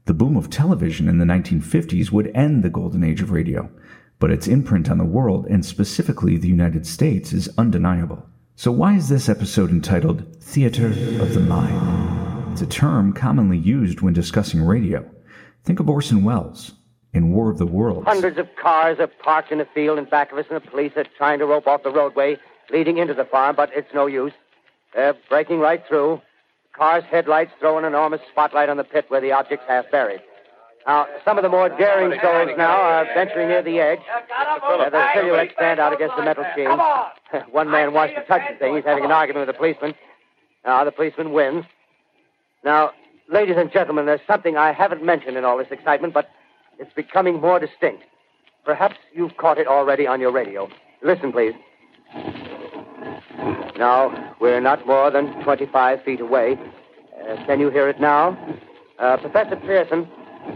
The 0.05 0.15
boom 0.15 0.37
of 0.37 0.49
television 0.49 1.07
in 1.07 1.19
the 1.19 1.25
1950s 1.25 2.11
would 2.11 2.31
end 2.33 2.63
the 2.63 2.69
golden 2.71 3.03
age 3.03 3.21
of 3.21 3.29
radio, 3.29 3.69
but 4.19 4.31
its 4.31 4.47
imprint 4.47 4.89
on 4.89 4.97
the 4.97 5.05
world, 5.05 5.45
and 5.47 5.65
specifically 5.65 6.37
the 6.37 6.47
United 6.47 6.85
States, 6.85 7.33
is 7.33 7.49
undeniable. 7.57 8.27
So, 8.55 8.71
why 8.71 8.95
is 8.95 9.09
this 9.09 9.29
episode 9.29 9.69
entitled 9.69 10.41
Theater 10.41 10.87
of 10.87 11.33
the 11.33 11.39
Mind? 11.39 12.51
It's 12.51 12.61
a 12.61 12.65
term 12.65 13.13
commonly 13.13 13.57
used 13.57 14.01
when 14.01 14.13
discussing 14.13 14.63
radio. 14.63 15.07
Think 15.63 15.79
of 15.79 15.89
Orson 15.89 16.23
Welles 16.23 16.71
in 17.13 17.31
War 17.31 17.51
of 17.51 17.57
the 17.57 17.67
Worlds. 17.67 18.07
Hundreds 18.07 18.37
of 18.37 18.47
cars 18.55 18.97
are 18.99 19.07
parked 19.07 19.51
in 19.51 19.61
a 19.61 19.65
field 19.65 19.99
in 19.99 20.05
back 20.05 20.31
of 20.31 20.37
us, 20.37 20.45
and 20.49 20.55
the 20.55 20.67
police 20.67 20.93
are 20.95 21.05
trying 21.17 21.39
to 21.39 21.45
rope 21.45 21.67
off 21.67 21.83
the 21.83 21.91
roadway 21.91 22.37
leading 22.71 22.97
into 22.97 23.13
the 23.13 23.25
farm, 23.25 23.55
but 23.55 23.69
it's 23.75 23.93
no 23.93 24.07
use. 24.07 24.33
They're 24.93 25.15
breaking 25.29 25.59
right 25.59 25.83
through. 25.87 26.21
The 26.71 26.77
car's 26.77 27.03
headlights 27.03 27.51
throw 27.59 27.77
an 27.77 27.85
enormous 27.85 28.21
spotlight 28.31 28.69
on 28.69 28.77
the 28.77 28.83
pit 28.83 29.05
where 29.09 29.21
the 29.21 29.31
object's 29.31 29.65
half 29.67 29.89
buried. 29.91 30.21
Now, 30.87 31.05
some 31.25 31.37
of 31.37 31.43
the 31.43 31.49
more 31.49 31.67
daring 31.67 32.17
souls 32.21 32.57
now 32.57 32.77
are 32.79 33.05
venturing 33.13 33.49
near 33.49 33.61
the 33.61 33.79
edge. 33.79 33.99
Uh, 34.09 34.89
the 34.89 35.05
silhouettes 35.13 35.51
stand 35.53 35.81
out 35.81 35.91
against 35.91 36.15
the 36.15 36.23
metal 36.23 36.45
sheen. 36.55 36.69
One 37.51 37.69
man 37.69 37.91
wants 37.91 38.15
to 38.15 38.23
touch 38.23 38.41
the 38.49 38.57
thing. 38.57 38.75
He's 38.75 38.85
having 38.85 39.03
an 39.03 39.11
argument 39.11 39.47
with 39.47 39.55
a 39.55 39.57
policeman. 39.57 39.95
Now, 40.65 40.85
the 40.85 40.93
policeman 40.93 41.33
wins. 41.33 41.65
Now, 42.63 42.91
ladies 43.29 43.55
and 43.57 43.69
gentlemen, 43.69 44.05
there's 44.05 44.21
something 44.25 44.55
I 44.55 44.71
haven't 44.71 45.03
mentioned 45.03 45.35
in 45.35 45.43
all 45.43 45.57
this 45.57 45.67
excitement, 45.71 46.13
but 46.13 46.29
it's 46.79 46.93
becoming 46.93 47.41
more 47.41 47.59
distinct. 47.59 48.03
Perhaps 48.63 48.95
you've 49.13 49.35
caught 49.35 49.57
it 49.57 49.67
already 49.67 50.07
on 50.07 50.21
your 50.21 50.31
radio. 50.31 50.69
Listen, 51.03 51.33
please. 51.33 51.53
Now, 53.77 54.35
we're 54.39 54.61
not 54.61 54.87
more 54.87 55.11
than 55.11 55.33
25 55.43 56.03
feet 56.03 56.21
away. 56.21 56.57
Uh, 57.29 57.45
can 57.45 57.59
you 57.59 57.69
hear 57.69 57.89
it 57.89 57.99
now? 57.99 58.37
Uh, 58.99 59.17
Professor 59.17 59.57
Pierson, 59.57 60.07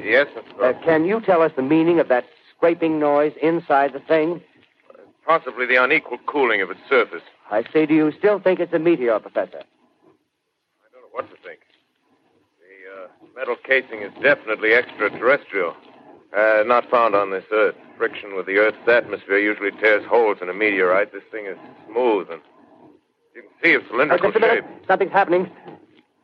Yes, 0.04 0.28
Mr. 0.36 0.64
uh, 0.76 0.84
can 0.84 1.06
you 1.06 1.22
tell 1.22 1.42
us 1.42 1.52
the 1.56 1.62
meaning 1.62 2.00
of 2.00 2.08
that 2.10 2.26
scraping 2.56 3.00
noise 3.00 3.34
inside 3.42 3.94
the 3.94 4.00
thing? 4.00 4.42
Possibly 5.26 5.66
the 5.66 5.76
unequal 5.76 6.18
cooling 6.26 6.62
of 6.62 6.70
its 6.72 6.80
surface. 6.90 7.22
I 7.52 7.64
say, 7.72 7.86
do 7.86 7.94
you 7.94 8.12
still 8.18 8.40
think 8.40 8.60
it's 8.60 8.74
a 8.74 8.80
meteor, 8.80 9.20
Professor? 9.20 9.60
I 9.60 10.88
don't 10.92 11.02
know 11.04 11.10
what 11.12 11.30
to 11.30 11.36
think. 11.48 11.60
The 12.60 13.04
uh, 13.06 13.08
metal 13.36 13.56
casing 13.64 14.02
is 14.02 14.12
definitely 14.22 14.74
extraterrestrial. 14.74 15.76
Uh, 16.36 16.64
not 16.66 16.90
found 16.90 17.14
on 17.14 17.30
this 17.32 17.44
Earth. 17.52 17.76
Friction 17.98 18.36
with 18.36 18.46
the 18.48 18.58
Earth's 18.58 18.88
atmosphere 18.88 19.38
usually 19.38 19.72
tears 19.72 20.04
holes 20.06 20.38
in 20.42 20.50
a 20.50 20.54
meteorite. 20.54 21.12
This 21.14 21.24
thing 21.32 21.46
is 21.46 21.58
smooth 21.90 22.28
and 22.32 22.42
you 23.36 23.44
can 23.44 23.52
see 23.64 23.72
its 23.72 23.86
Uh, 23.86 23.90
cylindrical 23.92 24.32
just 24.32 24.38
a 24.38 24.40
minute. 24.48 24.64
shape. 24.66 24.86
Something's 24.88 25.12
happening. 25.12 25.52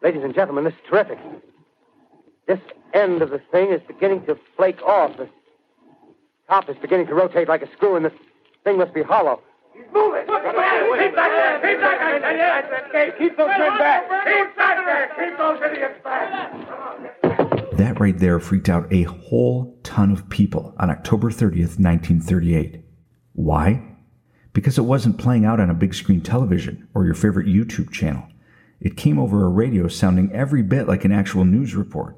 Ladies 0.02 0.24
and 0.24 0.34
gentlemen, 0.34 0.64
this 0.64 0.74
is 0.74 0.80
terrific. 0.90 1.20
This 2.48 2.60
end 2.94 3.22
of 3.22 3.30
the 3.30 3.39
thing 3.51 3.72
is 3.72 3.82
beginning 3.88 4.25
to 4.25 4.38
flake 4.56 4.82
off. 4.82 5.18
The 5.18 5.27
top 6.48 6.70
is 6.70 6.77
beginning 6.82 7.08
to 7.08 7.13
rotate 7.13 7.48
like 7.50 7.62
a 7.62 7.72
screw, 7.74 7.96
and 7.96 8.06
the 8.06 8.12
thing 8.63 8.77
must 8.77 8.94
be 8.94 9.04
hollow. 9.04 9.42
He's 9.74 9.84
moving. 9.94 10.22
Keep 10.22 10.27
back 10.27 10.56
there. 10.56 11.60
Keep 11.62 11.82
back 11.82 12.92
there. 12.92 13.12
Keep 13.12 13.38
those 13.38 13.48
men 13.48 13.77
back. 13.77 14.04
Keep 14.25 14.56
back 14.56 14.86
there. 14.86 15.30
Keep 15.30 15.38
those 15.38 15.60
idiots 15.62 16.04
back. 16.04 17.77
That 17.77 18.00
right 18.00 18.18
there 18.18 18.39
freaked 18.39 18.70
out 18.70 18.92
a 18.92 19.04
whole 19.04 19.77
ton 19.84 20.12
of 20.12 20.30
people 20.30 20.74
on 20.80 20.89
October 20.89 21.30
30th, 21.30 21.77
1938. 21.77 22.84
Why? 23.34 23.84
Because 24.54 24.80
it 24.80 24.84
wasn't 24.84 25.20
playing 25.20 25.46
out 25.46 25.60
on 25.60 25.70
a 25.70 25.75
big 25.75 25.94
screen 25.94 26.22
television 26.22 26.88
or 26.96 27.06
your 27.06 27.13
favorite 27.13 27.46
YouTube 27.46 27.92
channel. 27.92 28.24
It 28.80 28.98
came 28.98 29.20
over 29.20 29.46
a 29.46 29.50
radio 29.50 29.88
sounding 29.88 30.32
every 30.32 30.63
bit 30.63 30.88
like 30.88 31.06
an 31.06 31.12
actual 31.12 31.46
news 31.46 31.75
report. 31.75 32.18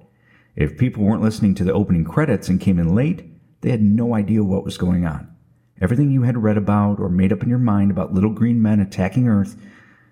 If 0.60 0.78
people 0.78 1.06
weren't 1.06 1.22
listening 1.22 1.56
to 1.56 1.64
the 1.64 1.72
opening 1.72 2.04
credits 2.04 2.50
and 2.50 2.60
came 2.60 2.80
in 2.80 2.94
late, 2.94 3.24
they 3.62 3.72
had 3.72 3.82
no 3.82 4.14
idea 4.14 4.44
what 4.44 4.66
was 4.66 4.78
going 4.78 5.06
on. 5.06 5.34
Everything 5.80 6.12
you 6.12 6.24
had 6.24 6.44
read 6.44 6.58
about 6.58 7.00
or 7.00 7.08
made 7.08 7.32
up 7.32 7.42
in 7.42 7.48
your 7.48 7.58
mind 7.58 7.92
about 7.92 8.14
little 8.14 8.34
green 8.34 8.62
men 8.62 8.82
attacking 8.82 9.30
Earth 9.30 9.56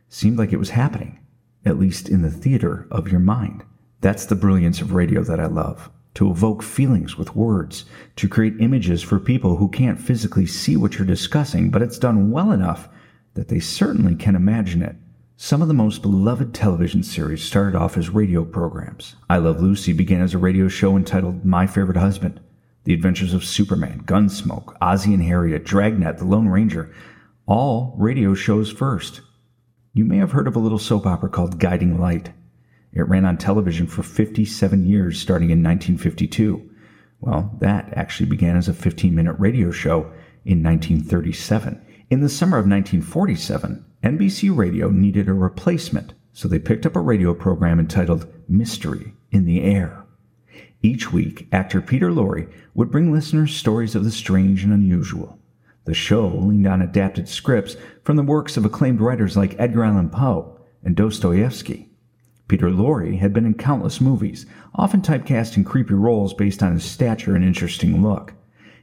seemed 0.07 0.37
like 0.37 0.53
it 0.53 0.57
was 0.57 0.69
happening, 0.69 1.19
at 1.65 1.77
least 1.77 2.07
in 2.07 2.21
the 2.21 2.31
theater 2.31 2.87
of 2.89 3.09
your 3.09 3.19
mind. 3.19 3.65
That's 3.99 4.25
the 4.25 4.35
brilliance 4.35 4.79
of 4.79 4.93
radio 4.93 5.21
that 5.23 5.41
I 5.41 5.47
love. 5.47 5.89
To 6.13 6.31
evoke 6.31 6.63
feelings 6.63 7.17
with 7.17 7.35
words, 7.35 7.83
to 8.15 8.29
create 8.29 8.61
images 8.61 9.03
for 9.03 9.19
people 9.19 9.57
who 9.57 9.67
can't 9.67 9.99
physically 9.99 10.45
see 10.45 10.77
what 10.77 10.97
you're 10.97 11.05
discussing, 11.05 11.71
but 11.71 11.81
it's 11.81 11.99
done 11.99 12.31
well 12.31 12.53
enough 12.53 12.87
that 13.33 13.49
they 13.49 13.59
certainly 13.59 14.15
can 14.15 14.33
imagine 14.33 14.81
it. 14.81 14.95
Some 15.39 15.61
of 15.61 15.67
the 15.67 15.73
most 15.75 16.01
beloved 16.01 16.51
television 16.55 17.03
series 17.03 17.43
started 17.43 17.77
off 17.77 17.95
as 17.95 18.09
radio 18.09 18.43
programs. 18.43 19.15
I 19.29 19.37
Love 19.37 19.61
Lucy 19.61 19.93
began 19.93 20.19
as 20.19 20.33
a 20.33 20.39
radio 20.39 20.67
show 20.67 20.97
entitled 20.97 21.45
My 21.45 21.67
Favorite 21.67 21.99
Husband. 21.99 22.39
The 22.85 22.93
Adventures 22.95 23.35
of 23.35 23.45
Superman, 23.45 24.01
Gunsmoke, 24.03 24.75
Ozzie 24.81 25.13
and 25.13 25.21
Harriet, 25.21 25.63
Dragnet, 25.63 26.17
The 26.17 26.25
Lone 26.25 26.47
Ranger, 26.47 26.91
all 27.45 27.93
radio 27.99 28.33
shows 28.33 28.71
first. 28.71 29.21
You 29.93 30.05
may 30.05 30.17
have 30.17 30.31
heard 30.31 30.47
of 30.47 30.55
a 30.55 30.59
little 30.59 30.79
soap 30.79 31.05
opera 31.05 31.29
called 31.29 31.59
Guiding 31.59 31.99
Light. 31.99 32.31
It 32.91 33.07
ran 33.07 33.23
on 33.23 33.37
television 33.37 33.85
for 33.85 34.01
57 34.01 34.85
years 34.85 35.19
starting 35.21 35.51
in 35.51 35.61
1952. 35.61 36.67
Well, 37.19 37.55
that 37.59 37.93
actually 37.95 38.27
began 38.27 38.57
as 38.57 38.67
a 38.67 38.73
15 38.73 39.13
minute 39.13 39.35
radio 39.37 39.69
show 39.69 40.11
in 40.45 40.63
1937. 40.63 41.79
In 42.09 42.21
the 42.21 42.27
summer 42.27 42.57
of 42.57 42.65
1947, 42.65 43.85
NBC 44.03 44.55
Radio 44.55 44.89
needed 44.89 45.27
a 45.27 45.33
replacement, 45.33 46.13
so 46.31 46.47
they 46.47 46.59
picked 46.59 46.85
up 46.85 46.95
a 46.95 47.01
radio 47.01 47.33
program 47.33 47.79
entitled 47.79 48.31
Mystery 48.47 49.13
in 49.31 49.45
the 49.45 49.63
Air. 49.63 50.05
Each 50.83 51.11
week, 51.11 51.47
actor 51.51 51.81
Peter 51.81 52.11
Lorre 52.11 52.51
would 52.75 52.91
bring 52.91 53.11
listeners 53.11 53.55
stories 53.55 53.95
of 53.95 54.03
the 54.03 54.11
strange 54.11 54.63
and 54.63 54.71
unusual. 54.71 55.39
The 55.85 55.95
show 55.95 56.27
leaned 56.27 56.67
on 56.67 56.81
adapted 56.81 57.27
scripts 57.27 57.75
from 58.03 58.17
the 58.17 58.23
works 58.23 58.55
of 58.55 58.65
acclaimed 58.65 59.01
writers 59.01 59.35
like 59.35 59.55
Edgar 59.57 59.85
Allan 59.85 60.09
Poe 60.09 60.59
and 60.83 60.95
Dostoevsky. 60.95 61.89
Peter 62.47 62.69
Lorre 62.69 63.17
had 63.17 63.33
been 63.33 63.45
in 63.45 63.55
countless 63.55 63.99
movies, 63.99 64.45
often 64.75 65.01
typecast 65.01 65.57
in 65.57 65.63
creepy 65.63 65.95
roles 65.95 66.33
based 66.35 66.61
on 66.61 66.73
his 66.73 66.85
stature 66.85 67.35
and 67.35 67.43
interesting 67.43 68.03
look. 68.03 68.33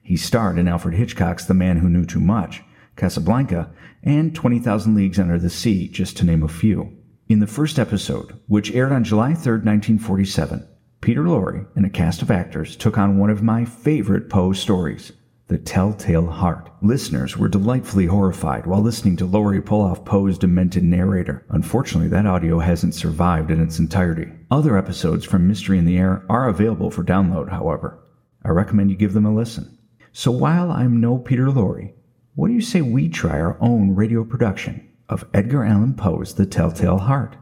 He 0.03 0.17
starred 0.17 0.59
in 0.59 0.67
Alfred 0.67 0.95
Hitchcock's 0.95 1.45
The 1.45 1.55
Man 1.55 1.79
Who 1.79 1.89
Knew 1.89 2.05
Too 2.05 2.21
Much, 2.21 2.63
Casablanca, 2.97 3.71
and 4.03 4.35
20,000 4.35 4.95
Leagues 4.95 5.19
Under 5.19 5.39
the 5.39 5.51
Sea, 5.51 5.89
just 5.89 6.17
to 6.19 6.25
name 6.25 6.43
a 6.43 6.49
few. 6.49 6.97
In 7.29 7.41
the 7.41 7.47
first 7.47 7.79
episode, 7.79 8.39
which 8.47 8.73
aired 8.73 8.93
on 8.93 9.05
July 9.05 9.35
3, 9.35 9.53
1947, 9.55 10.69
Peter 11.01 11.23
Lorre 11.23 11.67
and 11.75 11.85
a 11.85 11.91
cast 11.91 12.23
of 12.23 12.31
actors 12.31 12.77
took 12.77 12.97
on 12.97 13.19
one 13.19 13.31
of 13.31 13.43
my 13.43 13.65
favorite 13.65 14.31
Poe 14.31 14.53
stories, 14.53 15.13
The 15.49 15.59
Telltale 15.59 16.27
Heart. 16.27 16.71
Listeners 16.83 17.37
were 17.37 17.49
delightfully 17.49 18.07
horrified 18.07 18.67
while 18.67 18.81
listening 18.81 19.17
to 19.17 19.27
Lorre 19.27 19.65
pull 19.65 19.83
off 19.83 20.05
Poe's 20.05 20.39
demented 20.39 20.83
narrator. 20.85 21.45
Unfortunately, 21.51 22.09
that 22.09 22.27
audio 22.27 22.59
hasn't 22.59 22.95
survived 22.95 23.51
in 23.51 23.61
its 23.61 23.79
entirety. 23.79 24.33
Other 24.51 24.79
episodes 24.79 25.25
from 25.25 25.49
Mystery 25.49 25.79
in 25.79 25.85
the 25.85 25.99
Air 25.99 26.25
are 26.29 26.49
available 26.49 26.91
for 26.91 27.05
download, 27.05 27.51
however. 27.51 27.99
I 28.45 28.51
recommend 28.51 28.91
you 28.91 28.97
give 28.97 29.15
them 29.15 29.27
a 29.27 29.35
listen. 29.35 29.79
So 30.13 30.31
while 30.31 30.71
I'm 30.71 31.01
no 31.01 31.19
Peter 31.19 31.47
Lorre, 31.47 31.93
what 32.37 32.49
do 32.49 32.55
you 32.55 32.61
say 32.61 32.81
we 32.81 33.09
try 33.09 33.41
our 33.41 33.57
own 33.61 33.95
radio 33.95 34.25
production 34.25 34.89
of 35.09 35.25
Edgar 35.33 35.63
Allan 35.63 35.95
Poe's 35.95 36.35
The 36.35 36.45
Telltale 36.45 36.99
Heart? 36.99 37.37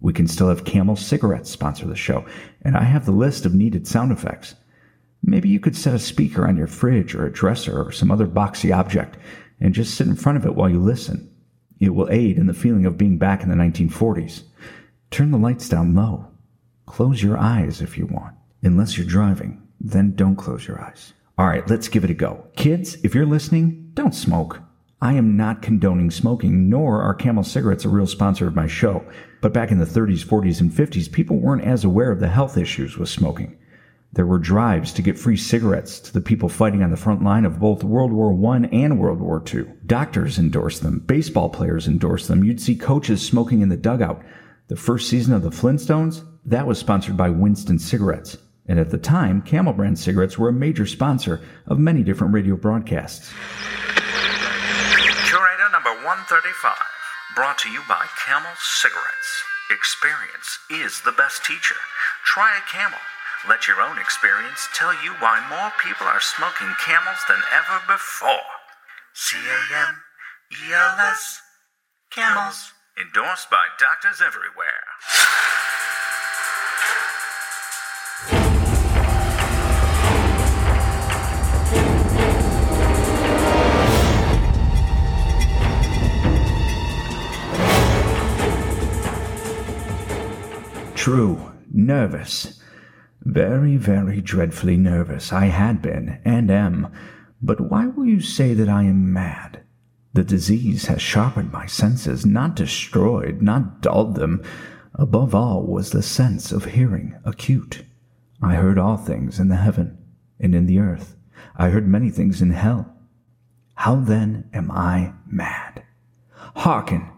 We 0.00 0.12
can 0.12 0.28
still 0.28 0.50
have 0.50 0.66
Camel 0.66 0.96
cigarettes 0.96 1.50
sponsor 1.50 1.86
the 1.86 1.96
show, 1.96 2.26
and 2.60 2.76
I 2.76 2.84
have 2.84 3.06
the 3.06 3.12
list 3.12 3.46
of 3.46 3.54
needed 3.54 3.86
sound 3.86 4.12
effects. 4.12 4.54
Maybe 5.22 5.48
you 5.48 5.58
could 5.58 5.74
set 5.74 5.94
a 5.94 5.98
speaker 5.98 6.46
on 6.46 6.58
your 6.58 6.66
fridge 6.66 7.14
or 7.14 7.24
a 7.24 7.32
dresser 7.32 7.82
or 7.82 7.90
some 7.90 8.10
other 8.10 8.26
boxy 8.26 8.74
object 8.76 9.16
and 9.60 9.74
just 9.74 9.94
sit 9.94 10.06
in 10.06 10.14
front 10.14 10.36
of 10.36 10.44
it 10.44 10.54
while 10.54 10.68
you 10.68 10.78
listen. 10.78 11.34
It 11.80 11.94
will 11.94 12.10
aid 12.10 12.36
in 12.36 12.46
the 12.46 12.54
feeling 12.54 12.84
of 12.84 12.98
being 12.98 13.16
back 13.16 13.42
in 13.42 13.48
the 13.48 13.54
1940s. 13.54 14.42
Turn 15.10 15.30
the 15.30 15.38
lights 15.38 15.70
down 15.70 15.94
low. 15.94 16.26
Close 16.84 17.22
your 17.22 17.38
eyes 17.38 17.80
if 17.80 17.96
you 17.96 18.06
want. 18.06 18.34
Unless 18.62 18.98
you're 18.98 19.06
driving, 19.06 19.66
then 19.80 20.14
don't 20.14 20.36
close 20.36 20.68
your 20.68 20.80
eyes. 20.80 21.14
All 21.38 21.46
right, 21.46 21.68
let's 21.70 21.86
give 21.86 22.02
it 22.02 22.10
a 22.10 22.14
go. 22.14 22.44
Kids, 22.56 22.96
if 23.04 23.14
you're 23.14 23.24
listening, 23.24 23.92
don't 23.94 24.14
smoke. 24.14 24.60
I 25.00 25.12
am 25.12 25.36
not 25.36 25.62
condoning 25.62 26.10
smoking, 26.10 26.68
nor 26.68 27.00
are 27.00 27.14
Camel 27.14 27.44
cigarettes 27.44 27.84
a 27.84 27.88
real 27.88 28.08
sponsor 28.08 28.48
of 28.48 28.56
my 28.56 28.66
show. 28.66 29.04
But 29.40 29.52
back 29.52 29.70
in 29.70 29.78
the 29.78 29.84
30s, 29.84 30.24
40s, 30.24 30.60
and 30.60 30.72
50s, 30.72 31.12
people 31.12 31.36
weren't 31.36 31.62
as 31.62 31.84
aware 31.84 32.10
of 32.10 32.18
the 32.18 32.26
health 32.26 32.58
issues 32.58 32.98
with 32.98 33.08
smoking. 33.08 33.56
There 34.14 34.26
were 34.26 34.40
drives 34.40 34.92
to 34.94 35.02
get 35.02 35.16
free 35.16 35.36
cigarettes 35.36 36.00
to 36.00 36.12
the 36.12 36.20
people 36.20 36.48
fighting 36.48 36.82
on 36.82 36.90
the 36.90 36.96
front 36.96 37.22
line 37.22 37.44
of 37.44 37.60
both 37.60 37.84
World 37.84 38.12
War 38.12 38.32
I 38.52 38.66
and 38.72 38.98
World 38.98 39.20
War 39.20 39.40
II. 39.54 39.66
Doctors 39.86 40.40
endorsed 40.40 40.82
them, 40.82 40.98
baseball 40.98 41.50
players 41.50 41.86
endorsed 41.86 42.26
them. 42.26 42.42
You'd 42.42 42.60
see 42.60 42.74
coaches 42.74 43.24
smoking 43.24 43.60
in 43.60 43.68
the 43.68 43.76
dugout. 43.76 44.24
The 44.66 44.74
first 44.74 45.08
season 45.08 45.34
of 45.34 45.42
the 45.44 45.50
Flintstones, 45.50 46.24
that 46.46 46.66
was 46.66 46.80
sponsored 46.80 47.16
by 47.16 47.30
Winston 47.30 47.78
Cigarettes. 47.78 48.38
And 48.68 48.78
at 48.78 48.90
the 48.90 48.98
time, 48.98 49.40
Camel 49.42 49.72
brand 49.72 49.98
cigarettes 49.98 50.38
were 50.38 50.50
a 50.50 50.52
major 50.52 50.84
sponsor 50.86 51.40
of 51.66 51.78
many 51.78 52.02
different 52.02 52.34
radio 52.34 52.54
broadcasts. 52.54 53.32
Curator 55.24 55.68
number 55.72 55.96
135, 56.04 56.76
brought 57.34 57.56
to 57.58 57.70
you 57.70 57.80
by 57.88 58.04
Camel 58.24 58.52
Cigarettes. 58.60 59.42
Experience 59.70 60.58
is 60.70 61.00
the 61.00 61.12
best 61.12 61.44
teacher. 61.44 61.76
Try 62.24 62.56
a 62.56 62.60
Camel. 62.70 63.00
Let 63.48 63.66
your 63.66 63.80
own 63.80 63.98
experience 63.98 64.68
tell 64.74 64.92
you 65.04 65.12
why 65.20 65.40
more 65.48 65.72
people 65.80 66.06
are 66.06 66.20
smoking 66.20 66.74
camels 66.84 67.22
than 67.28 67.40
ever 67.54 67.80
before. 67.86 68.44
C 69.14 69.36
A 69.36 69.60
M 69.88 69.94
E 70.52 70.72
L 70.74 70.96
S. 70.98 71.40
Camels. 72.10 72.72
Endorsed 73.00 73.48
by 73.48 73.64
doctors 73.78 74.20
everywhere. 74.20 74.82
True, 91.08 91.52
nervous. 91.72 92.60
Very, 93.22 93.78
very 93.78 94.20
dreadfully 94.20 94.76
nervous. 94.76 95.32
I 95.32 95.46
had 95.46 95.80
been, 95.80 96.20
and 96.22 96.50
am. 96.50 96.92
But 97.40 97.62
why 97.62 97.86
will 97.86 98.04
you 98.04 98.20
say 98.20 98.52
that 98.52 98.68
I 98.68 98.82
am 98.82 99.10
mad? 99.10 99.62
The 100.12 100.22
disease 100.22 100.84
has 100.88 101.00
sharpened 101.00 101.50
my 101.50 101.64
senses, 101.64 102.26
not 102.26 102.54
destroyed, 102.54 103.40
not 103.40 103.80
dulled 103.80 104.16
them. 104.16 104.42
Above 104.96 105.34
all 105.34 105.62
was 105.62 105.92
the 105.92 106.02
sense 106.02 106.52
of 106.52 106.66
hearing 106.66 107.16
acute. 107.24 107.86
I 108.42 108.56
heard 108.56 108.78
all 108.78 108.98
things 108.98 109.40
in 109.40 109.48
the 109.48 109.56
heaven 109.56 109.96
and 110.38 110.54
in 110.54 110.66
the 110.66 110.78
earth. 110.78 111.16
I 111.56 111.70
heard 111.70 111.88
many 111.88 112.10
things 112.10 112.42
in 112.42 112.50
hell. 112.50 112.94
How 113.76 113.94
then 113.94 114.50
am 114.52 114.70
I 114.70 115.14
mad? 115.26 115.84
Hearken 116.56 117.08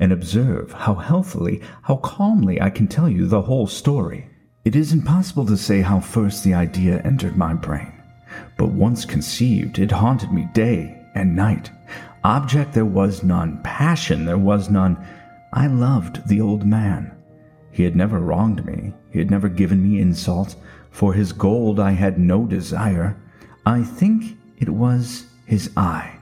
and 0.00 0.12
observe 0.12 0.72
how 0.72 0.94
healthily, 0.94 1.60
how 1.82 1.96
calmly 1.96 2.60
I 2.60 2.70
can 2.70 2.86
tell 2.88 3.08
you 3.08 3.26
the 3.26 3.42
whole 3.42 3.66
story. 3.66 4.28
It 4.64 4.76
is 4.76 4.92
impossible 4.92 5.46
to 5.46 5.56
say 5.56 5.80
how 5.80 6.00
first 6.00 6.44
the 6.44 6.54
idea 6.54 7.00
entered 7.02 7.36
my 7.36 7.54
brain, 7.54 7.92
but 8.56 8.68
once 8.68 9.04
conceived, 9.04 9.78
it 9.78 9.90
haunted 9.90 10.30
me 10.32 10.48
day 10.52 11.02
and 11.14 11.34
night. 11.34 11.70
Object 12.24 12.74
there 12.74 12.84
was 12.84 13.22
none, 13.22 13.60
passion 13.62 14.24
there 14.24 14.38
was 14.38 14.68
none. 14.68 14.96
I 15.52 15.66
loved 15.68 16.28
the 16.28 16.40
old 16.40 16.66
man. 16.66 17.16
He 17.70 17.84
had 17.84 17.96
never 17.96 18.18
wronged 18.18 18.66
me, 18.66 18.92
he 19.10 19.18
had 19.18 19.30
never 19.30 19.48
given 19.48 19.82
me 19.82 20.00
insult. 20.00 20.56
For 20.90 21.14
his 21.14 21.32
gold 21.32 21.78
I 21.78 21.92
had 21.92 22.18
no 22.18 22.44
desire. 22.44 23.16
I 23.64 23.84
think 23.84 24.36
it 24.58 24.68
was 24.68 25.26
his 25.46 25.70
eye. 25.76 26.18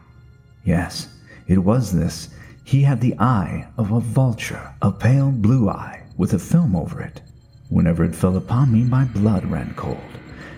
Yes, 0.64 1.09
it 1.47 1.59
was 1.59 1.92
this. 1.92 2.28
He 2.66 2.82
had 2.82 3.00
the 3.00 3.14
eye 3.20 3.68
of 3.78 3.92
a 3.92 4.00
vulture, 4.00 4.75
a 4.82 4.90
pale 4.90 5.30
blue 5.30 5.68
eye 5.68 6.02
with 6.16 6.32
a 6.32 6.38
film 6.40 6.75
over 6.75 7.00
it. 7.00 7.20
Whenever 7.68 8.04
it 8.04 8.12
fell 8.12 8.37
upon 8.37 8.73
me, 8.73 8.82
my 8.82 9.04
blood 9.04 9.46
ran 9.46 9.73
cold. 9.76 10.00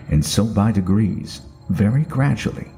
And 0.09 0.25
so 0.25 0.47
by 0.47 0.73
degrees, 0.73 1.43
very 1.69 2.05
gradually, 2.05 2.69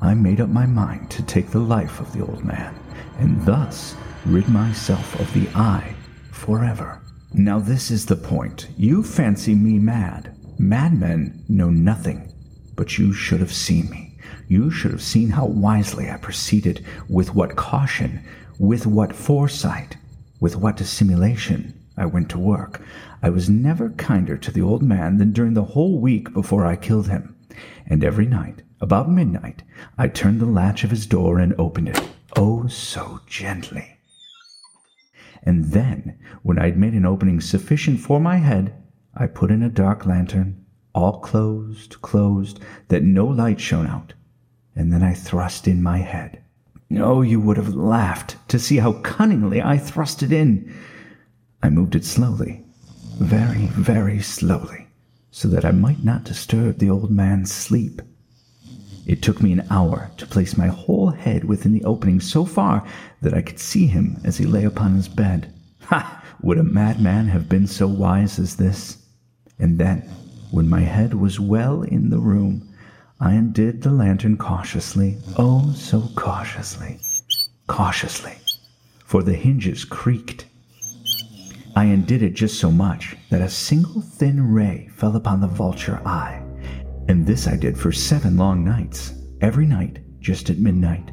I 0.00 0.14
made 0.14 0.40
up 0.40 0.48
my 0.48 0.64
mind 0.64 1.10
to 1.10 1.22
take 1.22 1.50
the 1.50 1.58
life 1.58 2.00
of 2.00 2.10
the 2.14 2.24
old 2.24 2.42
man, 2.46 2.74
and 3.18 3.44
thus 3.44 3.94
rid 4.24 4.48
myself 4.48 5.20
of 5.20 5.30
the 5.34 5.50
eye 5.54 5.94
forever. 6.32 7.02
Now, 7.34 7.58
this 7.58 7.90
is 7.90 8.06
the 8.06 8.16
point. 8.16 8.68
You 8.78 9.02
fancy 9.02 9.54
me 9.54 9.78
mad. 9.78 10.34
Madmen 10.58 11.44
know 11.46 11.68
nothing, 11.68 12.32
but 12.74 12.96
you 12.96 13.12
should 13.12 13.40
have 13.40 13.52
seen 13.52 13.90
me. 13.90 14.16
You 14.48 14.70
should 14.70 14.92
have 14.92 15.02
seen 15.02 15.28
how 15.28 15.44
wisely 15.44 16.08
I 16.08 16.16
proceeded, 16.16 16.86
with 17.06 17.34
what 17.34 17.54
caution, 17.54 18.24
with 18.58 18.86
what 18.86 19.14
foresight, 19.14 19.96
with 20.40 20.56
what 20.56 20.76
dissimulation 20.76 21.74
I 21.96 22.06
went 22.06 22.28
to 22.30 22.38
work. 22.38 22.82
I 23.22 23.30
was 23.30 23.48
never 23.48 23.90
kinder 23.90 24.36
to 24.36 24.50
the 24.50 24.62
old 24.62 24.82
man 24.82 25.18
than 25.18 25.32
during 25.32 25.54
the 25.54 25.64
whole 25.64 26.00
week 26.00 26.32
before 26.32 26.66
I 26.66 26.76
killed 26.76 27.08
him. 27.08 27.36
And 27.86 28.04
every 28.04 28.26
night, 28.26 28.62
about 28.80 29.10
midnight, 29.10 29.62
I 29.96 30.08
turned 30.08 30.40
the 30.40 30.46
latch 30.46 30.84
of 30.84 30.90
his 30.90 31.06
door 31.06 31.38
and 31.38 31.54
opened 31.58 31.88
it, 31.88 32.00
oh, 32.36 32.68
so 32.68 33.20
gently. 33.26 33.98
And 35.42 35.66
then, 35.66 36.18
when 36.42 36.58
I 36.58 36.66
had 36.66 36.78
made 36.78 36.94
an 36.94 37.06
opening 37.06 37.40
sufficient 37.40 38.00
for 38.00 38.20
my 38.20 38.36
head, 38.36 38.74
I 39.14 39.26
put 39.26 39.50
in 39.50 39.62
a 39.62 39.68
dark 39.68 40.06
lantern, 40.06 40.64
all 40.94 41.18
closed, 41.20 42.00
closed, 42.02 42.60
that 42.88 43.02
no 43.02 43.26
light 43.26 43.60
shone 43.60 43.86
out, 43.86 44.14
and 44.76 44.92
then 44.92 45.02
I 45.02 45.14
thrust 45.14 45.66
in 45.66 45.82
my 45.82 45.98
head. 45.98 46.42
Oh, 46.96 47.20
you 47.20 47.38
would 47.38 47.58
have 47.58 47.74
laughed 47.74 48.36
to 48.48 48.58
see 48.58 48.78
how 48.78 48.92
cunningly 48.92 49.60
I 49.60 49.76
thrust 49.76 50.22
it 50.22 50.32
in. 50.32 50.74
I 51.62 51.68
moved 51.68 51.94
it 51.94 52.04
slowly, 52.04 52.64
very, 53.18 53.66
very 53.66 54.20
slowly, 54.20 54.86
so 55.30 55.48
that 55.48 55.66
I 55.66 55.70
might 55.70 56.02
not 56.02 56.24
disturb 56.24 56.78
the 56.78 56.88
old 56.88 57.10
man's 57.10 57.52
sleep. 57.52 58.00
It 59.06 59.22
took 59.22 59.42
me 59.42 59.52
an 59.52 59.66
hour 59.70 60.10
to 60.16 60.26
place 60.26 60.56
my 60.56 60.68
whole 60.68 61.10
head 61.10 61.44
within 61.44 61.72
the 61.72 61.84
opening 61.84 62.20
so 62.20 62.44
far 62.44 62.86
that 63.20 63.34
I 63.34 63.42
could 63.42 63.58
see 63.58 63.86
him 63.86 64.18
as 64.24 64.38
he 64.38 64.46
lay 64.46 64.64
upon 64.64 64.94
his 64.94 65.08
bed. 65.08 65.52
Ha! 65.84 66.24
Would 66.42 66.58
a 66.58 66.62
madman 66.62 67.28
have 67.28 67.48
been 67.48 67.66
so 67.66 67.86
wise 67.86 68.38
as 68.38 68.56
this? 68.56 68.98
And 69.58 69.78
then, 69.78 70.00
when 70.50 70.68
my 70.68 70.82
head 70.82 71.14
was 71.14 71.40
well 71.40 71.82
in 71.82 72.10
the 72.10 72.20
room, 72.20 72.68
I 73.20 73.32
undid 73.32 73.82
the 73.82 73.90
lantern 73.90 74.36
cautiously, 74.36 75.18
oh, 75.36 75.72
so 75.72 76.08
cautiously, 76.14 77.00
cautiously, 77.66 78.34
for 79.04 79.24
the 79.24 79.34
hinges 79.34 79.84
creaked. 79.84 80.46
I 81.74 81.86
undid 81.86 82.22
it 82.22 82.34
just 82.34 82.60
so 82.60 82.70
much 82.70 83.16
that 83.30 83.40
a 83.40 83.48
single 83.48 84.02
thin 84.02 84.52
ray 84.52 84.88
fell 84.92 85.16
upon 85.16 85.40
the 85.40 85.48
vulture 85.48 86.00
eye, 86.06 86.40
and 87.08 87.26
this 87.26 87.48
I 87.48 87.56
did 87.56 87.76
for 87.76 87.90
seven 87.90 88.36
long 88.36 88.64
nights, 88.64 89.14
every 89.40 89.66
night 89.66 89.98
just 90.20 90.48
at 90.48 90.58
midnight. 90.58 91.10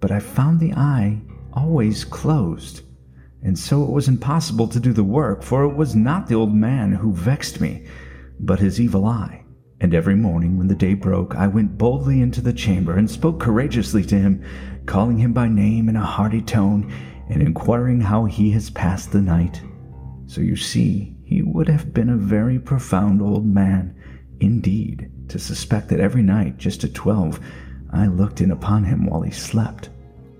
But 0.00 0.10
I 0.10 0.18
found 0.18 0.58
the 0.58 0.72
eye 0.72 1.22
always 1.52 2.04
closed, 2.04 2.82
and 3.44 3.56
so 3.56 3.84
it 3.84 3.90
was 3.90 4.08
impossible 4.08 4.66
to 4.66 4.80
do 4.80 4.92
the 4.92 5.04
work, 5.04 5.44
for 5.44 5.62
it 5.62 5.76
was 5.76 5.94
not 5.94 6.26
the 6.26 6.34
old 6.34 6.52
man 6.52 6.90
who 6.90 7.12
vexed 7.12 7.60
me, 7.60 7.86
but 8.40 8.58
his 8.58 8.80
evil 8.80 9.06
eye. 9.06 9.43
And 9.84 9.92
every 9.92 10.14
morning 10.14 10.56
when 10.56 10.68
the 10.68 10.74
day 10.74 10.94
broke, 10.94 11.34
I 11.34 11.46
went 11.46 11.76
boldly 11.76 12.22
into 12.22 12.40
the 12.40 12.54
chamber 12.54 12.96
and 12.96 13.10
spoke 13.10 13.38
courageously 13.38 14.02
to 14.06 14.18
him, 14.18 14.42
calling 14.86 15.18
him 15.18 15.34
by 15.34 15.46
name 15.46 15.90
in 15.90 15.96
a 15.96 16.02
hearty 16.02 16.40
tone, 16.40 16.90
and 17.28 17.42
inquiring 17.42 18.00
how 18.00 18.24
he 18.24 18.50
has 18.52 18.70
passed 18.70 19.12
the 19.12 19.20
night. 19.20 19.60
So 20.26 20.40
you 20.40 20.56
see, 20.56 21.14
he 21.22 21.42
would 21.42 21.68
have 21.68 21.92
been 21.92 22.08
a 22.08 22.16
very 22.16 22.58
profound 22.58 23.20
old 23.20 23.44
man, 23.44 23.94
indeed, 24.40 25.10
to 25.28 25.38
suspect 25.38 25.90
that 25.90 26.00
every 26.00 26.22
night, 26.22 26.56
just 26.56 26.82
at 26.84 26.94
twelve, 26.94 27.38
I 27.92 28.06
looked 28.06 28.40
in 28.40 28.52
upon 28.52 28.84
him 28.84 29.04
while 29.04 29.20
he 29.20 29.32
slept. 29.32 29.90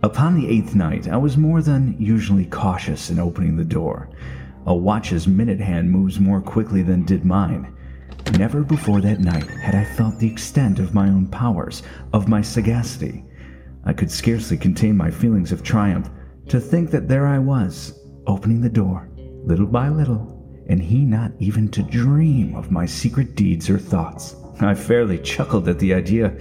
Upon 0.02 0.37
the 0.37 0.48
eighth 0.48 0.74
night, 0.74 1.07
I 1.07 1.18
was 1.18 1.37
more 1.37 1.61
than 1.61 1.96
usually 1.98 2.46
cautious 2.46 3.11
in 3.11 3.18
opening 3.18 3.59
the 3.59 3.64
door. 3.64 4.09
A 4.64 4.74
watch's 4.74 5.28
minute 5.28 5.61
hand 5.61 5.90
moves 5.90 6.18
more 6.18 6.40
quickly 6.40 6.80
than 6.80 7.04
did 7.04 7.26
mine. 7.26 7.73
Never 8.32 8.62
before 8.62 9.00
that 9.02 9.20
night 9.20 9.48
had 9.48 9.74
I 9.74 9.84
felt 9.84 10.18
the 10.18 10.30
extent 10.30 10.78
of 10.78 10.94
my 10.94 11.08
own 11.08 11.28
powers, 11.28 11.82
of 12.12 12.28
my 12.28 12.42
sagacity. 12.42 13.24
I 13.84 13.92
could 13.92 14.10
scarcely 14.10 14.56
contain 14.56 14.96
my 14.96 15.10
feelings 15.10 15.52
of 15.52 15.62
triumph 15.62 16.10
to 16.48 16.58
think 16.58 16.90
that 16.90 17.08
there 17.08 17.26
I 17.26 17.38
was, 17.38 17.98
opening 18.26 18.60
the 18.60 18.68
door, 18.68 19.08
little 19.44 19.66
by 19.66 19.88
little, 19.88 20.64
and 20.68 20.82
he 20.82 21.04
not 21.04 21.32
even 21.38 21.68
to 21.70 21.82
dream 21.82 22.54
of 22.56 22.70
my 22.70 22.87
secret 22.87 23.34
deeds 23.34 23.70
or 23.70 23.78
thoughts. 23.78 24.37
I 24.60 24.74
fairly 24.74 25.18
chuckled 25.18 25.68
at 25.68 25.78
the 25.78 25.94
idea, 25.94 26.37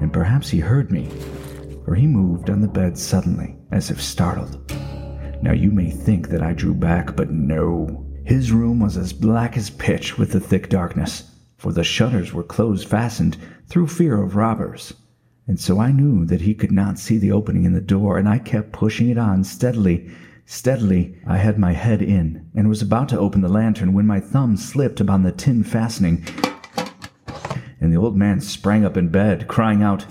and 0.00 0.12
perhaps 0.12 0.48
he 0.48 0.60
heard 0.60 0.90
me, 0.90 1.08
for 1.84 1.94
he 1.94 2.06
moved 2.06 2.50
on 2.50 2.60
the 2.60 2.68
bed 2.68 2.96
suddenly, 2.96 3.56
as 3.70 3.90
if 3.90 4.00
startled. 4.00 4.70
Now 5.42 5.52
you 5.52 5.70
may 5.70 5.90
think 5.90 6.28
that 6.28 6.42
I 6.42 6.52
drew 6.52 6.74
back, 6.74 7.16
but 7.16 7.30
no. 7.30 8.06
His 8.30 8.52
room 8.52 8.78
was 8.78 8.96
as 8.96 9.12
black 9.12 9.56
as 9.56 9.70
pitch 9.70 10.16
with 10.16 10.30
the 10.30 10.38
thick 10.38 10.68
darkness, 10.68 11.32
for 11.58 11.72
the 11.72 11.82
shutters 11.82 12.32
were 12.32 12.44
close 12.44 12.84
fastened 12.84 13.36
through 13.66 13.88
fear 13.88 14.22
of 14.22 14.36
robbers. 14.36 14.94
And 15.48 15.58
so 15.58 15.80
I 15.80 15.90
knew 15.90 16.24
that 16.26 16.42
he 16.42 16.54
could 16.54 16.70
not 16.70 17.00
see 17.00 17.18
the 17.18 17.32
opening 17.32 17.64
in 17.64 17.72
the 17.72 17.80
door, 17.80 18.18
and 18.18 18.28
I 18.28 18.38
kept 18.38 18.70
pushing 18.70 19.08
it 19.08 19.18
on 19.18 19.42
steadily. 19.42 20.12
Steadily, 20.46 21.16
I 21.26 21.38
had 21.38 21.58
my 21.58 21.72
head 21.72 22.02
in, 22.02 22.48
and 22.54 22.68
was 22.68 22.82
about 22.82 23.08
to 23.08 23.18
open 23.18 23.40
the 23.40 23.48
lantern 23.48 23.94
when 23.94 24.06
my 24.06 24.20
thumb 24.20 24.56
slipped 24.56 25.00
upon 25.00 25.24
the 25.24 25.32
tin 25.32 25.64
fastening, 25.64 26.24
and 27.80 27.92
the 27.92 27.98
old 27.98 28.16
man 28.16 28.40
sprang 28.40 28.84
up 28.84 28.96
in 28.96 29.08
bed, 29.08 29.48
crying 29.48 29.82
out, 29.82 30.06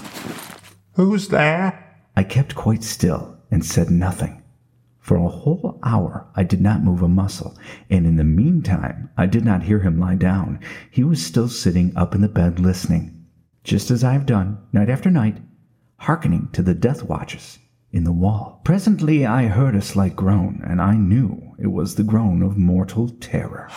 Who's 0.96 1.30
there? 1.30 2.02
I 2.18 2.24
kept 2.26 2.54
quite 2.54 2.84
still 2.84 3.38
and 3.50 3.64
said 3.64 3.90
nothing. 3.90 4.39
For 5.10 5.18
a 5.18 5.28
whole 5.28 5.80
hour 5.82 6.28
I 6.36 6.44
did 6.44 6.62
not 6.62 6.84
move 6.84 7.02
a 7.02 7.08
muscle, 7.08 7.58
and 7.90 8.06
in 8.06 8.18
the 8.18 8.24
meantime 8.24 9.10
I 9.18 9.26
did 9.26 9.44
not 9.44 9.64
hear 9.64 9.80
him 9.80 10.00
lie 10.00 10.14
down. 10.14 10.60
He 10.92 11.04
was 11.04 11.26
still 11.26 11.48
sitting 11.48 11.98
up 11.98 12.14
in 12.14 12.22
the 12.22 12.30
bed 12.30 12.60
listening, 12.60 13.26
just 13.64 13.90
as 13.90 14.04
I 14.04 14.14
have 14.14 14.28
done 14.28 14.60
night 14.72 14.88
after 14.88 15.10
night, 15.10 15.40
hearkening 15.96 16.50
to 16.54 16.62
the 16.62 16.76
death 16.76 17.02
watches 17.02 17.58
in 17.92 18.04
the 18.04 18.12
wall. 18.12 18.62
Presently 18.64 19.26
I 19.26 19.48
heard 19.48 19.74
a 19.74 19.82
slight 19.82 20.16
groan, 20.16 20.62
and 20.64 20.80
I 20.80 20.94
knew 20.94 21.56
it 21.58 21.72
was 21.72 21.96
the 21.96 22.04
groan 22.04 22.44
of 22.44 22.56
mortal 22.56 23.10
terror. 23.10 23.68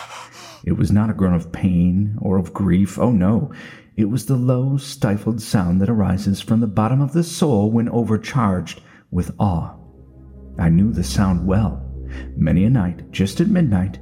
It 0.63 0.73
was 0.73 0.91
not 0.91 1.09
a 1.09 1.15
groan 1.15 1.33
of 1.33 1.51
pain 1.51 2.15
or 2.21 2.37
of 2.37 2.53
grief. 2.53 2.99
Oh 2.99 3.11
no, 3.11 3.51
it 3.97 4.05
was 4.05 4.27
the 4.27 4.37
low, 4.37 4.77
stifled 4.77 5.41
sound 5.41 5.81
that 5.81 5.89
arises 5.89 6.41
from 6.41 6.59
the 6.59 6.67
bottom 6.67 7.01
of 7.01 7.13
the 7.13 7.23
soul 7.23 7.71
when 7.71 7.89
overcharged 7.89 8.81
with 9.09 9.33
awe 9.39 9.79
I 10.57 10.69
knew 10.69 10.91
the 10.91 11.03
sound 11.03 11.45
well. 11.47 11.83
Many 12.35 12.65
a 12.65 12.69
night, 12.69 13.11
just 13.11 13.41
at 13.41 13.47
midnight, 13.47 13.99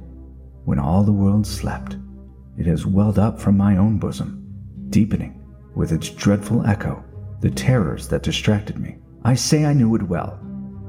when 0.64 0.78
all 0.78 1.02
the 1.02 1.12
world 1.12 1.46
slept, 1.46 1.96
it 2.58 2.66
has 2.66 2.86
welled 2.86 3.18
up 3.18 3.40
from 3.40 3.56
my 3.56 3.78
own 3.78 3.98
bosom, 3.98 4.44
deepening, 4.90 5.42
with 5.74 5.92
its 5.92 6.10
dreadful 6.10 6.66
echo, 6.66 7.02
the 7.40 7.50
terrors 7.50 8.06
that 8.08 8.22
distracted 8.22 8.78
me. 8.78 8.98
I 9.24 9.34
say 9.34 9.64
I 9.64 9.72
knew 9.72 9.94
it 9.94 10.02
well. 10.02 10.38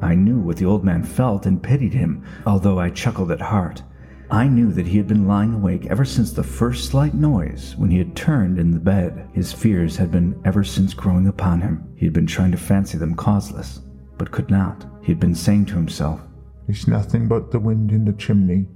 I 0.02 0.16
knew 0.16 0.40
what 0.40 0.58
the 0.58 0.66
old 0.66 0.84
man 0.84 1.04
felt 1.04 1.46
and 1.46 1.64
pitied 1.64 1.94
him, 1.94 2.26
although 2.46 2.78
I 2.78 2.90
chuckled 2.90 3.32
at 3.32 3.40
heart. 3.40 3.82
I 4.30 4.48
knew 4.48 4.72
that 4.74 4.88
he 4.88 4.98
had 4.98 5.08
been 5.08 5.28
lying 5.28 5.54
awake 5.54 5.86
ever 5.86 6.04
since 6.04 6.34
the 6.34 6.44
first 6.44 6.90
slight 6.90 7.14
noise 7.14 7.76
when 7.78 7.90
he 7.90 8.00
had 8.00 8.16
turned 8.16 8.60
in 8.60 8.72
the 8.72 8.80
bed. 8.80 9.30
His 9.34 9.54
fears 9.54 9.96
had 9.96 10.12
been 10.12 10.40
ever 10.44 10.64
since 10.64 10.94
growing 10.94 11.28
upon 11.28 11.62
him. 11.62 11.88
He 11.96 12.06
had 12.06 12.14
been 12.14 12.28
trying 12.28 12.52
to 12.52 12.58
fancy 12.58 12.98
them 12.98 13.16
causeless 13.16 13.80
but 14.18 14.32
could 14.32 14.50
not. 14.50 14.86
He 15.02 15.12
had 15.12 15.20
been 15.20 15.36
saying 15.36 15.66
to 15.68 15.76
himself, 15.76 16.22
It's 16.68 16.88
nothing 16.88 17.28
but 17.28 17.52
the 17.52 17.60
wind 17.60 17.92
in 17.92 18.06
the 18.06 18.14
chimney. 18.14 18.68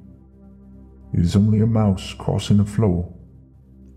It 1.14 1.22
is 1.22 1.36
only 1.36 1.60
a 1.62 1.68
mouse 1.68 2.14
crossing 2.14 2.58
the 2.58 2.66
floor. 2.66 3.14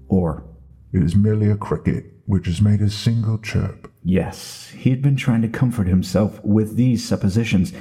or, 0.08 0.44
It 0.92 1.02
is 1.02 1.16
merely 1.16 1.50
a 1.50 1.56
cricket 1.56 2.06
which 2.26 2.46
has 2.46 2.60
made 2.60 2.80
a 2.80 2.88
single 2.90 3.38
chirp. 3.38 3.92
Yes, 4.04 4.70
he 4.76 4.90
had 4.90 5.02
been 5.02 5.16
trying 5.16 5.42
to 5.42 5.48
comfort 5.48 5.88
himself 5.88 6.42
with 6.44 6.76
these 6.76 7.06
suppositions, 7.06 7.72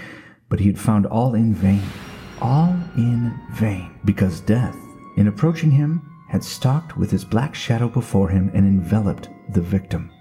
but 0.49 0.59
he 0.59 0.67
had 0.67 0.79
found 0.79 1.05
all 1.05 1.35
in 1.35 1.53
vain. 1.53 1.83
All 2.41 2.75
in 2.97 3.39
vain, 3.51 3.91
because 4.05 4.39
death, 4.41 4.75
in 5.17 5.27
approaching 5.27 5.71
him, 5.71 6.01
had 6.29 6.43
stalked 6.43 6.97
with 6.97 7.11
his 7.11 7.25
black 7.25 7.53
shadow 7.53 7.87
before 7.87 8.29
him 8.29 8.49
and 8.53 8.65
enveloped 8.65 9.29
the 9.49 9.61
victim. 9.61 10.11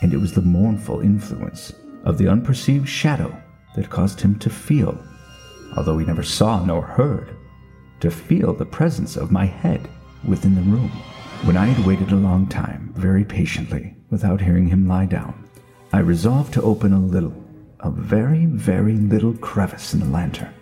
And 0.00 0.14
it 0.14 0.18
was 0.18 0.32
the 0.32 0.42
mournful 0.42 1.00
influence 1.00 1.72
of 2.04 2.18
the 2.18 2.28
unperceived 2.28 2.88
shadow 2.88 3.36
that 3.74 3.90
caused 3.90 4.20
him 4.20 4.38
to 4.38 4.50
feel, 4.50 4.98
although 5.76 5.98
he 5.98 6.06
never 6.06 6.22
saw 6.22 6.64
nor 6.64 6.82
heard, 6.82 7.36
to 8.00 8.10
feel 8.10 8.52
the 8.52 8.64
presence 8.64 9.16
of 9.16 9.32
my 9.32 9.46
head 9.46 9.88
within 10.26 10.54
the 10.54 10.62
room. 10.62 10.90
When 11.44 11.56
I 11.56 11.66
had 11.66 11.84
waited 11.86 12.12
a 12.12 12.16
long 12.16 12.46
time, 12.46 12.92
very 12.94 13.24
patiently, 13.24 13.96
without 14.10 14.40
hearing 14.40 14.68
him 14.68 14.86
lie 14.86 15.06
down, 15.06 15.48
I 15.92 15.98
resolved 15.98 16.54
to 16.54 16.62
open 16.62 16.92
a 16.92 16.98
little, 16.98 17.34
a 17.80 17.90
very, 17.90 18.46
very 18.46 18.94
little 18.94 19.34
crevice 19.34 19.94
in 19.94 20.00
the 20.00 20.06
lantern. 20.06 20.52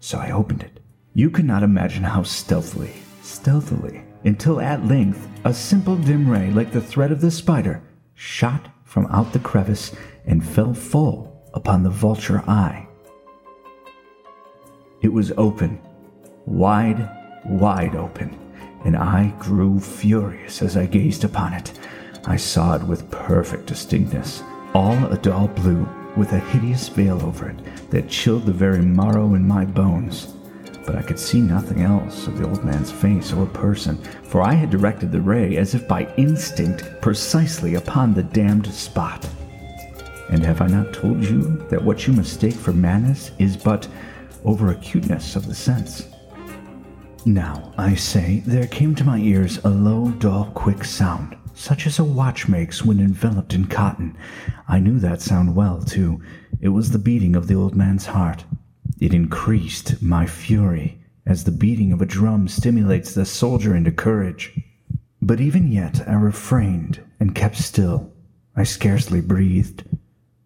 So 0.00 0.18
I 0.18 0.30
opened 0.30 0.62
it. 0.62 0.80
You 1.14 1.30
cannot 1.30 1.62
imagine 1.62 2.04
how 2.04 2.22
stealthily, 2.22 2.92
stealthily, 3.22 4.04
until 4.24 4.60
at 4.60 4.86
length 4.86 5.28
a 5.44 5.52
simple 5.52 5.96
dim 5.96 6.28
ray, 6.28 6.50
like 6.50 6.72
the 6.72 6.80
thread 6.80 7.12
of 7.12 7.20
the 7.20 7.30
spider, 7.30 7.82
shot 8.14 8.68
from 8.92 9.06
out 9.06 9.32
the 9.32 9.38
crevice 9.38 9.90
and 10.26 10.46
fell 10.46 10.74
full 10.74 11.42
upon 11.54 11.82
the 11.82 11.88
vulture 11.88 12.44
eye. 12.46 12.86
It 15.00 15.10
was 15.10 15.32
open, 15.38 15.80
wide, 16.44 17.08
wide 17.46 17.96
open, 17.96 18.38
and 18.84 18.94
I 18.94 19.32
grew 19.38 19.80
furious 19.80 20.60
as 20.60 20.76
I 20.76 20.84
gazed 20.84 21.24
upon 21.24 21.54
it. 21.54 21.72
I 22.26 22.36
saw 22.36 22.74
it 22.76 22.82
with 22.82 23.10
perfect 23.10 23.64
distinctness, 23.64 24.42
all 24.74 25.06
a 25.06 25.16
dull 25.16 25.48
blue, 25.48 25.88
with 26.14 26.32
a 26.32 26.38
hideous 26.38 26.90
veil 26.90 27.24
over 27.24 27.48
it 27.48 27.90
that 27.90 28.10
chilled 28.10 28.44
the 28.44 28.52
very 28.52 28.82
marrow 28.82 29.32
in 29.32 29.48
my 29.48 29.64
bones. 29.64 30.34
But 30.84 30.96
I 30.96 31.02
could 31.02 31.18
see 31.18 31.40
nothing 31.40 31.82
else 31.82 32.26
of 32.26 32.38
the 32.38 32.48
old 32.48 32.64
man's 32.64 32.90
face 32.90 33.32
or 33.32 33.46
person, 33.46 33.96
for 34.24 34.42
I 34.42 34.54
had 34.54 34.70
directed 34.70 35.12
the 35.12 35.20
ray 35.20 35.56
as 35.56 35.74
if 35.74 35.86
by 35.86 36.12
instinct 36.16 37.00
precisely 37.00 37.76
upon 37.76 38.14
the 38.14 38.22
damned 38.22 38.66
spot. 38.66 39.28
And 40.30 40.42
have 40.44 40.60
I 40.60 40.66
not 40.66 40.92
told 40.92 41.22
you 41.22 41.58
that 41.68 41.82
what 41.82 42.06
you 42.06 42.12
mistake 42.12 42.54
for 42.54 42.72
madness 42.72 43.30
is 43.38 43.56
but 43.56 43.86
over 44.44 44.70
acuteness 44.70 45.36
of 45.36 45.46
the 45.46 45.54
sense? 45.54 46.08
Now, 47.24 47.72
I 47.78 47.94
say, 47.94 48.42
there 48.46 48.66
came 48.66 48.96
to 48.96 49.04
my 49.04 49.18
ears 49.18 49.58
a 49.62 49.68
low, 49.68 50.10
dull, 50.10 50.50
quick 50.54 50.84
sound, 50.84 51.36
such 51.54 51.86
as 51.86 52.00
a 52.00 52.04
watch 52.04 52.48
makes 52.48 52.84
when 52.84 52.98
enveloped 52.98 53.54
in 53.54 53.66
cotton. 53.66 54.16
I 54.66 54.80
knew 54.80 54.98
that 54.98 55.20
sound 55.20 55.54
well, 55.54 55.80
too. 55.80 56.20
It 56.60 56.70
was 56.70 56.90
the 56.90 56.98
beating 56.98 57.36
of 57.36 57.46
the 57.46 57.54
old 57.54 57.76
man's 57.76 58.06
heart. 58.06 58.44
It 59.02 59.12
increased 59.12 60.00
my 60.00 60.26
fury, 60.26 61.02
as 61.26 61.42
the 61.42 61.50
beating 61.50 61.92
of 61.92 62.00
a 62.00 62.06
drum 62.06 62.46
stimulates 62.46 63.12
the 63.12 63.24
soldier 63.24 63.74
into 63.74 63.90
courage. 63.90 64.56
But 65.20 65.40
even 65.40 65.72
yet 65.72 66.08
I 66.08 66.12
refrained 66.12 67.00
and 67.18 67.34
kept 67.34 67.56
still. 67.56 68.12
I 68.54 68.62
scarcely 68.62 69.20
breathed. 69.20 69.82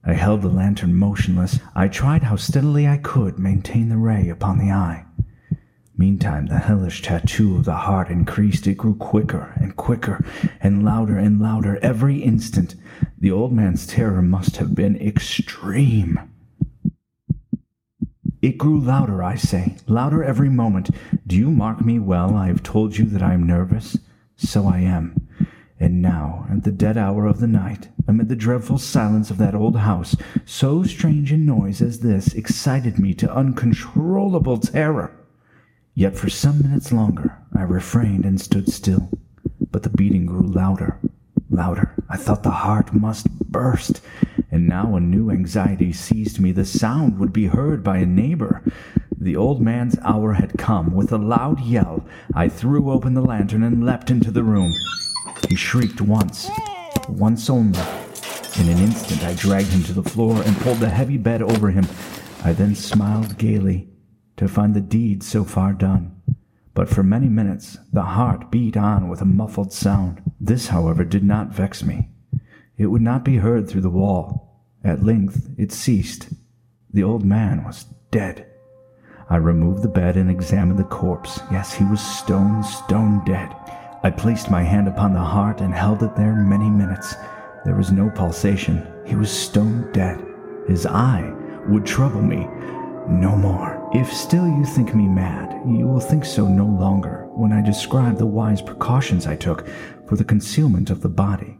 I 0.06 0.14
held 0.14 0.40
the 0.40 0.48
lantern 0.48 0.94
motionless. 0.94 1.58
I 1.74 1.88
tried 1.88 2.22
how 2.22 2.36
steadily 2.36 2.88
I 2.88 2.96
could 2.96 3.38
maintain 3.38 3.90
the 3.90 3.98
ray 3.98 4.30
upon 4.30 4.56
the 4.56 4.70
eye. 4.70 5.04
Meantime, 5.94 6.46
the 6.46 6.56
hellish 6.56 7.02
tattoo 7.02 7.56
of 7.56 7.66
the 7.66 7.76
heart 7.76 8.08
increased. 8.08 8.66
It 8.66 8.78
grew 8.78 8.94
quicker 8.94 9.52
and 9.56 9.76
quicker 9.76 10.24
and 10.62 10.82
louder 10.82 11.18
and 11.18 11.42
louder 11.42 11.78
every 11.82 12.22
instant. 12.22 12.74
The 13.18 13.30
old 13.30 13.52
man's 13.52 13.86
terror 13.86 14.22
must 14.22 14.56
have 14.56 14.74
been 14.74 14.96
extreme. 14.96 16.32
It 18.46 18.58
grew 18.58 18.78
louder, 18.78 19.24
I 19.24 19.34
say, 19.34 19.74
louder 19.88 20.22
every 20.22 20.48
moment. 20.48 20.90
Do 21.26 21.34
you 21.34 21.50
mark 21.50 21.84
me 21.84 21.98
well? 21.98 22.36
I 22.36 22.46
have 22.46 22.62
told 22.62 22.96
you 22.96 23.04
that 23.06 23.20
I 23.20 23.34
am 23.34 23.44
nervous. 23.44 23.98
So 24.36 24.68
I 24.68 24.82
am. 24.82 25.26
And 25.80 26.00
now, 26.00 26.46
at 26.48 26.62
the 26.62 26.70
dead 26.70 26.96
hour 26.96 27.26
of 27.26 27.40
the 27.40 27.48
night, 27.48 27.88
amid 28.06 28.28
the 28.28 28.36
dreadful 28.36 28.78
silence 28.78 29.32
of 29.32 29.38
that 29.38 29.56
old 29.56 29.78
house, 29.78 30.14
so 30.44 30.84
strange 30.84 31.32
a 31.32 31.36
noise 31.36 31.82
as 31.82 31.98
this 31.98 32.34
excited 32.34 33.00
me 33.00 33.14
to 33.14 33.34
uncontrollable 33.34 34.58
terror. 34.58 35.10
Yet 35.96 36.16
for 36.16 36.30
some 36.30 36.62
minutes 36.62 36.92
longer 36.92 37.36
I 37.52 37.62
refrained 37.62 38.24
and 38.24 38.40
stood 38.40 38.72
still, 38.72 39.10
but 39.72 39.82
the 39.82 39.90
beating 39.90 40.24
grew 40.24 40.46
louder, 40.46 41.00
louder. 41.50 41.94
I 42.08 42.16
thought 42.16 42.42
the 42.42 42.50
heart 42.50 42.92
must 42.92 43.28
burst, 43.40 44.00
and 44.50 44.68
now 44.68 44.96
a 44.96 45.00
new 45.00 45.30
anxiety 45.30 45.92
seized 45.92 46.40
me. 46.40 46.52
The 46.52 46.64
sound 46.64 47.18
would 47.18 47.32
be 47.32 47.46
heard 47.46 47.82
by 47.82 47.98
a 47.98 48.06
neighbor. 48.06 48.62
The 49.18 49.36
old 49.36 49.60
man's 49.60 49.98
hour 50.00 50.34
had 50.34 50.58
come. 50.58 50.94
With 50.94 51.12
a 51.12 51.18
loud 51.18 51.60
yell, 51.60 52.06
I 52.34 52.48
threw 52.48 52.90
open 52.90 53.14
the 53.14 53.22
lantern 53.22 53.62
and 53.62 53.84
leapt 53.84 54.10
into 54.10 54.30
the 54.30 54.44
room. 54.44 54.72
He 55.48 55.56
shrieked 55.56 56.00
once, 56.00 56.48
once 57.08 57.48
only. 57.48 57.80
In 58.58 58.68
an 58.68 58.78
instant, 58.78 59.22
I 59.24 59.34
dragged 59.34 59.68
him 59.68 59.82
to 59.84 59.92
the 59.92 60.08
floor 60.08 60.42
and 60.42 60.56
pulled 60.58 60.78
the 60.78 60.88
heavy 60.88 61.18
bed 61.18 61.42
over 61.42 61.70
him. 61.70 61.86
I 62.44 62.52
then 62.52 62.74
smiled 62.74 63.38
gaily 63.38 63.88
to 64.36 64.48
find 64.48 64.74
the 64.74 64.80
deed 64.80 65.22
so 65.22 65.44
far 65.44 65.72
done. 65.72 66.15
But 66.76 66.90
for 66.90 67.02
many 67.02 67.30
minutes 67.30 67.78
the 67.90 68.02
heart 68.02 68.50
beat 68.50 68.76
on 68.76 69.08
with 69.08 69.22
a 69.22 69.24
muffled 69.24 69.72
sound. 69.72 70.22
This, 70.38 70.68
however, 70.68 71.04
did 71.04 71.24
not 71.24 71.54
vex 71.54 71.82
me. 71.82 72.10
It 72.76 72.88
would 72.88 73.00
not 73.00 73.24
be 73.24 73.38
heard 73.38 73.66
through 73.66 73.80
the 73.80 73.90
wall. 73.90 74.62
At 74.84 75.02
length 75.02 75.48
it 75.56 75.72
ceased. 75.72 76.28
The 76.92 77.02
old 77.02 77.24
man 77.24 77.64
was 77.64 77.86
dead. 78.10 78.46
I 79.30 79.36
removed 79.36 79.82
the 79.82 79.88
bed 79.88 80.16
and 80.16 80.30
examined 80.30 80.78
the 80.78 80.84
corpse. 80.84 81.40
Yes, 81.50 81.72
he 81.72 81.84
was 81.84 82.00
stone, 82.00 82.62
stone 82.62 83.24
dead. 83.24 83.52
I 84.02 84.10
placed 84.10 84.50
my 84.50 84.62
hand 84.62 84.86
upon 84.86 85.14
the 85.14 85.18
heart 85.20 85.62
and 85.62 85.74
held 85.74 86.02
it 86.02 86.14
there 86.14 86.36
many 86.36 86.68
minutes. 86.68 87.14
There 87.64 87.74
was 87.74 87.90
no 87.90 88.10
pulsation. 88.10 88.86
He 89.06 89.16
was 89.16 89.30
stone 89.30 89.90
dead. 89.92 90.22
His 90.68 90.84
eye 90.84 91.32
would 91.68 91.86
trouble 91.86 92.22
me 92.22 92.46
no 93.08 93.34
more. 93.34 93.75
If 93.96 94.12
still 94.12 94.46
you 94.46 94.66
think 94.66 94.94
me 94.94 95.08
mad, 95.08 95.58
you 95.66 95.86
will 95.86 96.00
think 96.00 96.26
so 96.26 96.46
no 96.46 96.66
longer 96.66 97.26
when 97.30 97.50
I 97.50 97.62
describe 97.62 98.18
the 98.18 98.26
wise 98.26 98.60
precautions 98.60 99.26
I 99.26 99.36
took 99.36 99.66
for 100.06 100.16
the 100.16 100.24
concealment 100.24 100.90
of 100.90 101.00
the 101.00 101.08
body. 101.08 101.56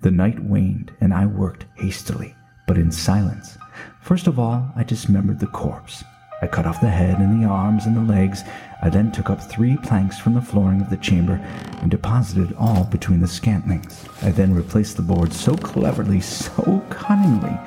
The 0.00 0.10
night 0.10 0.42
waned, 0.42 0.92
and 1.02 1.12
I 1.12 1.26
worked 1.26 1.66
hastily, 1.74 2.34
but 2.66 2.78
in 2.78 2.90
silence. 2.90 3.58
First 4.00 4.26
of 4.26 4.38
all, 4.38 4.72
I 4.74 4.84
dismembered 4.84 5.38
the 5.38 5.48
corpse. 5.48 6.02
I 6.40 6.46
cut 6.46 6.64
off 6.64 6.80
the 6.80 6.88
head 6.88 7.18
and 7.18 7.42
the 7.42 7.46
arms 7.46 7.84
and 7.84 7.94
the 7.94 8.10
legs. 8.10 8.42
I 8.80 8.88
then 8.88 9.12
took 9.12 9.28
up 9.28 9.42
three 9.42 9.76
planks 9.76 10.18
from 10.18 10.32
the 10.32 10.40
flooring 10.40 10.80
of 10.80 10.88
the 10.88 10.96
chamber 10.96 11.34
and 11.82 11.90
deposited 11.90 12.56
all 12.58 12.84
between 12.84 13.20
the 13.20 13.28
scantlings. 13.28 14.06
I 14.22 14.30
then 14.30 14.54
replaced 14.54 14.96
the 14.96 15.02
boards 15.02 15.38
so 15.38 15.54
cleverly, 15.54 16.22
so 16.22 16.82
cunningly, 16.88 17.58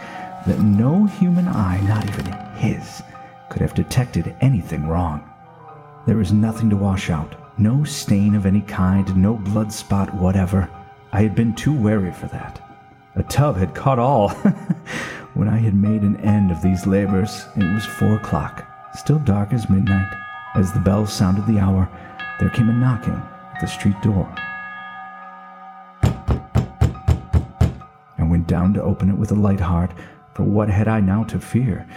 that 0.47 0.61
no 0.61 1.05
human 1.05 1.47
eye, 1.47 1.79
not 1.81 2.09
even 2.09 2.25
his, 2.57 3.03
could 3.49 3.61
have 3.61 3.73
detected 3.73 4.35
anything 4.41 4.87
wrong. 4.87 5.29
There 6.05 6.17
was 6.17 6.31
nothing 6.31 6.69
to 6.69 6.75
wash 6.75 7.09
out, 7.09 7.35
no 7.59 7.83
stain 7.83 8.35
of 8.35 8.45
any 8.45 8.61
kind, 8.61 9.15
no 9.17 9.35
blood 9.35 9.71
spot 9.73 10.13
whatever. 10.15 10.69
I 11.11 11.21
had 11.21 11.35
been 11.35 11.53
too 11.53 11.73
wary 11.73 12.11
for 12.11 12.27
that. 12.27 12.61
A 13.15 13.23
tub 13.23 13.57
had 13.57 13.75
caught 13.75 13.99
all. 13.99 14.29
when 15.33 15.47
I 15.47 15.57
had 15.57 15.73
made 15.73 16.03
an 16.03 16.17
end 16.17 16.51
of 16.51 16.61
these 16.61 16.87
labors, 16.87 17.45
it 17.55 17.73
was 17.73 17.85
four 17.85 18.15
o'clock, 18.15 18.65
still 18.95 19.19
dark 19.19 19.51
as 19.51 19.69
midnight. 19.69 20.15
As 20.55 20.71
the 20.71 20.79
bell 20.79 21.05
sounded 21.05 21.45
the 21.45 21.59
hour, 21.59 21.89
there 22.39 22.49
came 22.49 22.69
a 22.69 22.73
knocking 22.73 23.21
at 23.53 23.59
the 23.59 23.67
street 23.67 24.01
door. 24.01 24.33
I 28.17 28.23
went 28.23 28.47
down 28.47 28.73
to 28.75 28.83
open 28.83 29.09
it 29.09 29.17
with 29.17 29.31
a 29.31 29.35
light 29.35 29.59
heart, 29.59 29.91
for 30.33 30.43
what 30.43 30.69
had 30.69 30.87
I 30.87 31.01
now 31.01 31.23
to 31.25 31.39
fear? 31.39 31.87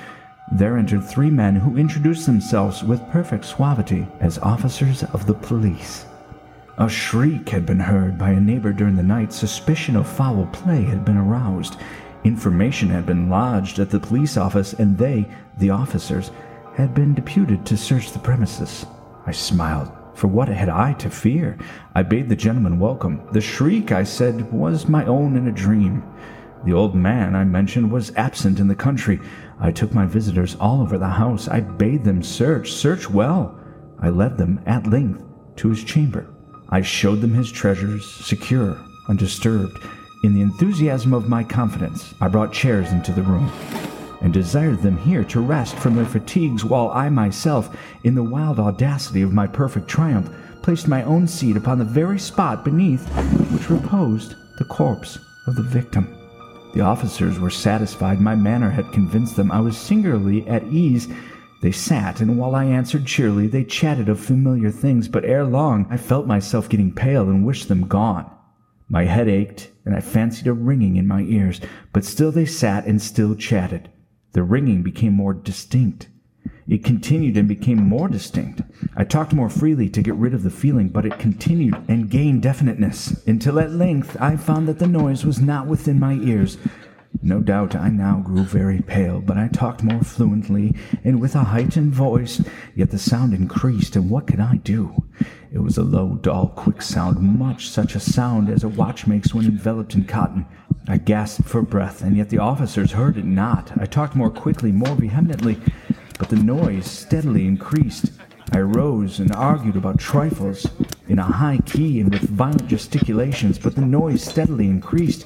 There 0.54 0.76
entered 0.76 1.02
three 1.02 1.30
men 1.30 1.56
who 1.56 1.78
introduced 1.78 2.26
themselves 2.26 2.84
with 2.84 3.08
perfect 3.08 3.46
suavity 3.46 4.06
as 4.20 4.36
officers 4.38 5.02
of 5.02 5.24
the 5.24 5.32
police. 5.32 6.04
A 6.76 6.90
shriek 6.90 7.48
had 7.48 7.64
been 7.64 7.80
heard 7.80 8.18
by 8.18 8.32
a 8.32 8.40
neighbor 8.40 8.70
during 8.70 8.94
the 8.94 9.02
night. 9.02 9.32
Suspicion 9.32 9.96
of 9.96 10.06
foul 10.06 10.46
play 10.52 10.82
had 10.82 11.06
been 11.06 11.16
aroused. 11.16 11.78
Information 12.24 12.90
had 12.90 13.06
been 13.06 13.30
lodged 13.30 13.78
at 13.78 13.88
the 13.88 13.98
police 13.98 14.36
office, 14.36 14.74
and 14.74 14.98
they, 14.98 15.26
the 15.56 15.70
officers, 15.70 16.30
had 16.74 16.94
been 16.94 17.14
deputed 17.14 17.64
to 17.64 17.76
search 17.78 18.12
the 18.12 18.18
premises. 18.18 18.84
I 19.24 19.32
smiled, 19.32 19.90
for 20.12 20.28
what 20.28 20.48
had 20.48 20.68
I 20.68 20.92
to 20.94 21.08
fear? 21.08 21.56
I 21.94 22.02
bade 22.02 22.28
the 22.28 22.36
gentleman 22.36 22.78
welcome. 22.78 23.26
The 23.32 23.40
shriek, 23.40 23.90
I 23.90 24.04
said, 24.04 24.52
was 24.52 24.86
my 24.86 25.06
own 25.06 25.34
in 25.34 25.48
a 25.48 25.52
dream. 25.52 26.04
The 26.64 26.74
old 26.74 26.94
man 26.94 27.34
I 27.34 27.44
mentioned 27.44 27.90
was 27.90 28.14
absent 28.16 28.60
in 28.60 28.68
the 28.68 28.76
country. 28.76 29.18
I 29.60 29.70
took 29.70 29.92
my 29.94 30.06
visitors 30.06 30.56
all 30.56 30.80
over 30.80 30.98
the 30.98 31.08
house. 31.08 31.48
I 31.48 31.60
bade 31.60 32.04
them 32.04 32.22
search, 32.22 32.72
search 32.72 33.08
well. 33.08 33.58
I 34.00 34.08
led 34.08 34.36
them, 34.36 34.60
at 34.66 34.86
length, 34.86 35.22
to 35.56 35.68
his 35.68 35.84
chamber. 35.84 36.26
I 36.68 36.82
showed 36.82 37.20
them 37.20 37.34
his 37.34 37.52
treasures, 37.52 38.10
secure, 38.10 38.78
undisturbed. 39.08 39.78
In 40.24 40.34
the 40.34 40.40
enthusiasm 40.40 41.12
of 41.12 41.28
my 41.28 41.44
confidence, 41.44 42.14
I 42.20 42.28
brought 42.28 42.52
chairs 42.52 42.92
into 42.92 43.12
the 43.12 43.22
room 43.22 43.50
and 44.22 44.32
desired 44.32 44.80
them 44.80 44.96
here 44.96 45.24
to 45.24 45.40
rest 45.40 45.76
from 45.76 45.96
their 45.96 46.06
fatigues 46.06 46.64
while 46.64 46.90
I 46.90 47.08
myself, 47.08 47.76
in 48.04 48.14
the 48.14 48.22
wild 48.22 48.60
audacity 48.60 49.22
of 49.22 49.32
my 49.32 49.48
perfect 49.48 49.88
triumph, 49.88 50.30
placed 50.62 50.86
my 50.86 51.02
own 51.02 51.26
seat 51.26 51.56
upon 51.56 51.78
the 51.78 51.84
very 51.84 52.20
spot 52.20 52.64
beneath 52.64 53.06
which 53.50 53.68
reposed 53.68 54.36
the 54.58 54.64
corpse 54.64 55.18
of 55.46 55.56
the 55.56 55.62
victim. 55.62 56.21
The 56.72 56.80
officers 56.80 57.38
were 57.38 57.50
satisfied 57.50 58.20
my 58.20 58.34
manner 58.34 58.70
had 58.70 58.92
convinced 58.92 59.36
them 59.36 59.52
I 59.52 59.60
was 59.60 59.76
singularly 59.76 60.46
at 60.48 60.64
ease. 60.64 61.06
They 61.60 61.70
sat, 61.70 62.20
and 62.20 62.38
while 62.38 62.54
I 62.54 62.64
answered 62.64 63.06
cheerily, 63.06 63.46
they 63.46 63.62
chatted 63.62 64.08
of 64.08 64.18
familiar 64.18 64.70
things, 64.70 65.06
but 65.06 65.24
ere 65.24 65.44
long 65.44 65.86
I 65.90 65.98
felt 65.98 66.26
myself 66.26 66.68
getting 66.68 66.94
pale 66.94 67.28
and 67.28 67.44
wished 67.44 67.68
them 67.68 67.86
gone. 67.86 68.30
My 68.88 69.04
head 69.04 69.28
ached, 69.28 69.70
and 69.84 69.94
I 69.94 70.00
fancied 70.00 70.46
a 70.46 70.52
ringing 70.52 70.96
in 70.96 71.06
my 71.06 71.22
ears, 71.22 71.60
but 71.92 72.04
still 72.04 72.32
they 72.32 72.46
sat 72.46 72.86
and 72.86 73.00
still 73.00 73.34
chatted. 73.34 73.90
The 74.32 74.42
ringing 74.42 74.82
became 74.82 75.12
more 75.12 75.34
distinct. 75.34 76.08
It 76.68 76.84
continued 76.84 77.36
and 77.36 77.48
became 77.48 77.88
more 77.88 78.08
distinct. 78.08 78.62
I 78.96 79.04
talked 79.04 79.32
more 79.32 79.50
freely 79.50 79.88
to 79.90 80.02
get 80.02 80.14
rid 80.14 80.34
of 80.34 80.42
the 80.42 80.50
feeling, 80.50 80.88
but 80.88 81.04
it 81.04 81.18
continued 81.18 81.76
and 81.88 82.08
gained 82.08 82.42
definiteness 82.42 83.26
until 83.26 83.58
at 83.58 83.72
length 83.72 84.16
I 84.20 84.36
found 84.36 84.68
that 84.68 84.78
the 84.78 84.86
noise 84.86 85.24
was 85.24 85.40
not 85.40 85.66
within 85.66 85.98
my 85.98 86.14
ears. 86.14 86.58
No 87.20 87.40
doubt 87.40 87.76
I 87.76 87.88
now 87.88 88.20
grew 88.20 88.42
very 88.42 88.80
pale, 88.80 89.20
but 89.20 89.36
I 89.36 89.48
talked 89.48 89.82
more 89.82 90.02
fluently 90.02 90.74
and 91.04 91.20
with 91.20 91.34
a 91.34 91.44
heightened 91.44 91.92
voice, 91.92 92.42
yet 92.74 92.90
the 92.90 92.98
sound 92.98 93.34
increased, 93.34 93.96
and 93.96 94.08
what 94.08 94.26
could 94.26 94.40
I 94.40 94.56
do? 94.56 95.04
It 95.52 95.58
was 95.58 95.76
a 95.76 95.82
low, 95.82 96.14
dull, 96.14 96.48
quick 96.48 96.80
sound, 96.80 97.20
much 97.20 97.68
such 97.68 97.94
a 97.94 98.00
sound 98.00 98.48
as 98.48 98.64
a 98.64 98.68
watch 98.68 99.06
makes 99.06 99.34
when 99.34 99.44
enveloped 99.44 99.94
in 99.94 100.04
cotton. 100.04 100.46
I 100.88 100.96
gasped 100.96 101.46
for 101.46 101.62
breath, 101.62 102.02
and 102.02 102.16
yet 102.16 102.30
the 102.30 102.38
officers 102.38 102.92
heard 102.92 103.16
it 103.16 103.24
not. 103.24 103.70
I 103.78 103.84
talked 103.86 104.16
more 104.16 104.30
quickly, 104.30 104.72
more 104.72 104.96
vehemently, 104.96 105.58
but 106.22 106.28
the 106.28 106.36
noise 106.36 106.88
steadily 106.88 107.48
increased. 107.48 108.12
I 108.52 108.60
rose 108.60 109.18
and 109.18 109.32
argued 109.32 109.74
about 109.74 109.98
trifles 109.98 110.64
in 111.08 111.18
a 111.18 111.24
high 111.24 111.58
key 111.66 111.98
and 111.98 112.12
with 112.12 112.22
violent 112.22 112.68
gesticulations, 112.68 113.58
but 113.58 113.74
the 113.74 113.80
noise 113.80 114.22
steadily 114.22 114.66
increased. 114.66 115.24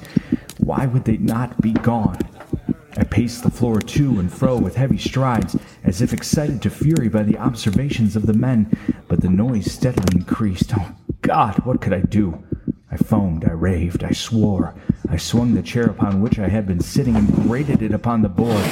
Why 0.57 0.87
would 0.87 1.05
they 1.05 1.17
not 1.17 1.61
be 1.61 1.73
gone? 1.73 2.17
I 2.97 3.03
paced 3.03 3.43
the 3.43 3.51
floor 3.51 3.79
to 3.79 4.19
and 4.19 4.33
fro 4.33 4.57
with 4.57 4.75
heavy 4.75 4.97
strides, 4.97 5.55
as 5.83 6.01
if 6.01 6.13
excited 6.13 6.63
to 6.63 6.71
fury 6.71 7.09
by 7.09 7.21
the 7.21 7.37
observations 7.37 8.15
of 8.15 8.25
the 8.25 8.33
men, 8.33 8.75
but 9.07 9.21
the 9.21 9.29
noise 9.29 9.71
steadily 9.71 10.15
increased. 10.15 10.73
Oh, 10.75 10.95
God, 11.21 11.63
what 11.63 11.79
could 11.79 11.93
I 11.93 12.01
do? 12.01 12.43
I 12.89 12.97
foamed, 12.97 13.45
I 13.45 13.51
raved, 13.51 14.03
I 14.03 14.13
swore. 14.13 14.73
I 15.07 15.17
swung 15.17 15.53
the 15.53 15.61
chair 15.61 15.85
upon 15.85 16.23
which 16.23 16.39
I 16.39 16.47
had 16.47 16.65
been 16.65 16.81
sitting 16.81 17.15
and 17.15 17.31
grated 17.31 17.83
it 17.83 17.93
upon 17.93 18.23
the 18.23 18.29
board. 18.29 18.65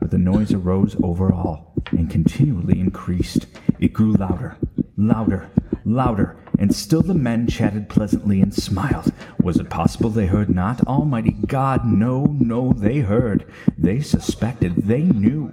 But 0.00 0.10
the 0.10 0.18
noise 0.18 0.52
arose 0.52 0.96
over 1.02 1.32
all 1.32 1.74
and 1.90 2.10
continually 2.10 2.78
increased. 2.80 3.46
It 3.78 3.92
grew 3.92 4.12
louder, 4.12 4.56
louder, 4.96 5.48
louder, 5.84 6.36
and 6.58 6.74
still 6.74 7.02
the 7.02 7.14
men 7.14 7.46
chatted 7.46 7.88
pleasantly 7.88 8.40
and 8.40 8.54
smiled. 8.54 9.12
Was 9.40 9.58
it 9.58 9.70
possible 9.70 10.10
they 10.10 10.26
heard 10.26 10.48
not? 10.48 10.86
Almighty 10.86 11.36
God, 11.46 11.84
no, 11.86 12.24
no, 12.24 12.72
they 12.72 12.98
heard. 12.98 13.50
They 13.76 14.00
suspected, 14.00 14.76
they 14.76 15.02
knew. 15.02 15.52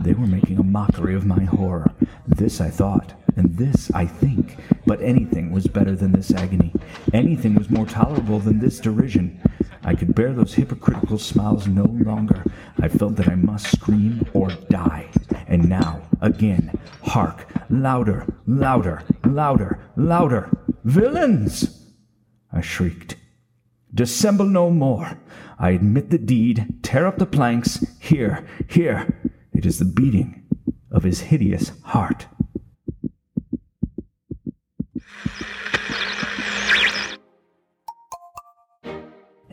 They 0.00 0.12
were 0.12 0.26
making 0.26 0.58
a 0.58 0.62
mockery 0.62 1.14
of 1.14 1.26
my 1.26 1.44
horror. 1.44 1.92
This 2.26 2.60
I 2.60 2.70
thought, 2.70 3.14
and 3.36 3.56
this 3.56 3.90
I 3.92 4.06
think. 4.06 4.56
But 4.86 5.02
anything 5.02 5.50
was 5.52 5.66
better 5.66 5.96
than 5.96 6.12
this 6.12 6.30
agony. 6.32 6.72
Anything 7.12 7.54
was 7.54 7.70
more 7.70 7.86
tolerable 7.86 8.38
than 8.38 8.60
this 8.60 8.78
derision. 8.78 9.40
I 9.86 9.94
could 9.94 10.16
bear 10.16 10.32
those 10.32 10.54
hypocritical 10.54 11.16
smiles 11.16 11.68
no 11.68 11.84
longer. 11.84 12.42
I 12.80 12.88
felt 12.88 13.14
that 13.16 13.28
I 13.28 13.36
must 13.36 13.70
scream 13.70 14.26
or 14.34 14.48
die. 14.68 15.08
And 15.46 15.68
now, 15.68 16.02
again, 16.20 16.76
hark, 17.04 17.46
louder, 17.70 18.26
louder, 18.48 19.04
louder, 19.24 19.78
louder. 19.94 20.50
Villains! 20.82 21.86
I 22.52 22.62
shrieked. 22.62 23.14
Dissemble 23.94 24.48
no 24.48 24.70
more. 24.70 25.20
I 25.56 25.70
admit 25.70 26.10
the 26.10 26.18
deed. 26.18 26.80
Tear 26.82 27.06
up 27.06 27.18
the 27.18 27.24
planks. 27.24 27.86
Here, 28.00 28.44
here. 28.68 29.16
It 29.52 29.64
is 29.64 29.78
the 29.78 29.84
beating 29.84 30.42
of 30.90 31.04
his 31.04 31.20
hideous 31.20 31.70
heart. 31.84 32.26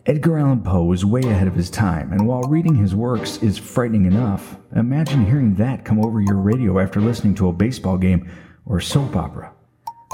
Edgar 0.05 0.37
Allan 0.37 0.61
Poe 0.61 0.83
was 0.83 1.05
way 1.05 1.21
ahead 1.21 1.47
of 1.47 1.55
his 1.55 1.69
time, 1.69 2.11
and 2.11 2.27
while 2.27 2.41
reading 2.41 2.75
his 2.75 2.93
works 2.93 3.41
is 3.41 3.57
frightening 3.57 4.03
enough, 4.05 4.57
imagine 4.75 5.25
hearing 5.25 5.55
that 5.55 5.85
come 5.85 6.03
over 6.03 6.19
your 6.19 6.35
radio 6.35 6.77
after 6.77 6.99
listening 6.99 7.33
to 7.35 7.47
a 7.47 7.53
baseball 7.53 7.97
game 7.97 8.29
or 8.65 8.81
soap 8.81 9.15
opera. 9.15 9.53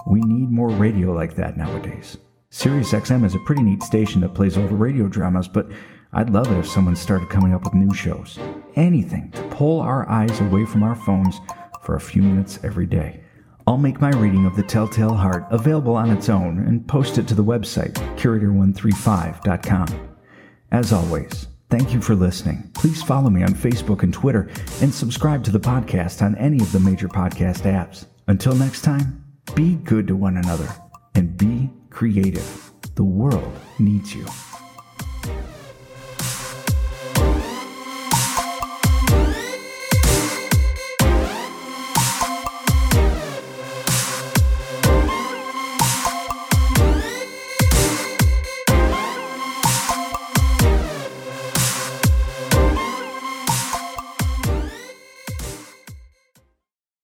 We 0.06 0.21
need 0.21 0.52
more 0.52 0.69
radio 0.69 1.12
like 1.12 1.34
that 1.38 1.58
nowadays. 1.58 2.17
SiriusXM 2.52 3.25
is 3.25 3.34
a 3.34 3.39
pretty 3.47 3.63
neat 3.63 3.82
station 3.82 4.21
that 4.21 4.36
plays 4.36 4.60
old 4.60 4.71
radio 4.71 5.08
dramas, 5.08 5.47
but 5.47 5.71
I'd 6.13 6.30
love 6.30 6.52
it 6.52 6.60
if 6.60 6.67
someone 6.67 6.95
started 6.95 7.30
coming 7.30 7.56
up 7.56 7.63
with 7.63 7.73
new 7.73 7.91
shows. 7.91 8.38
Anything 8.75 9.32
to 9.32 9.41
pull 9.45 9.82
our 9.82 10.08
eyes 10.08 10.39
away 10.39 10.65
from 10.65 10.84
our 10.84 10.95
phones 10.95 11.41
for 11.82 11.95
a 11.95 12.02
few 12.02 12.21
minutes 12.21 12.60
every 12.63 12.86
day. 12.86 13.21
I'll 13.69 13.77
make 13.77 14.01
my 14.01 14.10
reading 14.10 14.47
of 14.47 14.55
The 14.55 14.63
Telltale 14.63 15.13
Heart 15.13 15.45
available 15.51 15.95
on 15.95 16.10
its 16.10 16.27
own 16.27 16.58
and 16.58 16.88
post 16.88 17.19
it 17.19 17.27
to 17.27 17.36
the 17.36 17.43
website, 17.43 17.93
curator135.com. 18.17 20.17
As 20.71 20.91
always, 20.91 21.47
thank 21.69 21.93
you 21.93 22.01
for 22.01 22.15
listening. 22.15 22.71
Please 22.73 23.03
follow 23.03 23.29
me 23.29 23.43
on 23.43 23.53
Facebook 23.53 24.01
and 24.01 24.12
Twitter 24.12 24.49
and 24.82 24.91
subscribe 24.91 25.43
to 25.43 25.51
the 25.51 25.60
podcast 25.60 26.23
on 26.23 26.36
any 26.38 26.60
of 26.60 26.71
the 26.71 26.79
major 26.79 27.08
podcast 27.08 27.71
apps. 27.71 28.08
Until 28.25 28.55
next 28.55 28.82
time, 28.82 29.23
be 29.53 29.75
good 29.75 30.08
to 30.08 30.15
one 30.15 30.38
another 30.38 30.67
and 31.13 31.38
be 31.38 31.69
creative. 31.91 32.71
The 32.95 33.03
world 33.03 33.53
needs 33.77 34.15
you. 34.15 34.25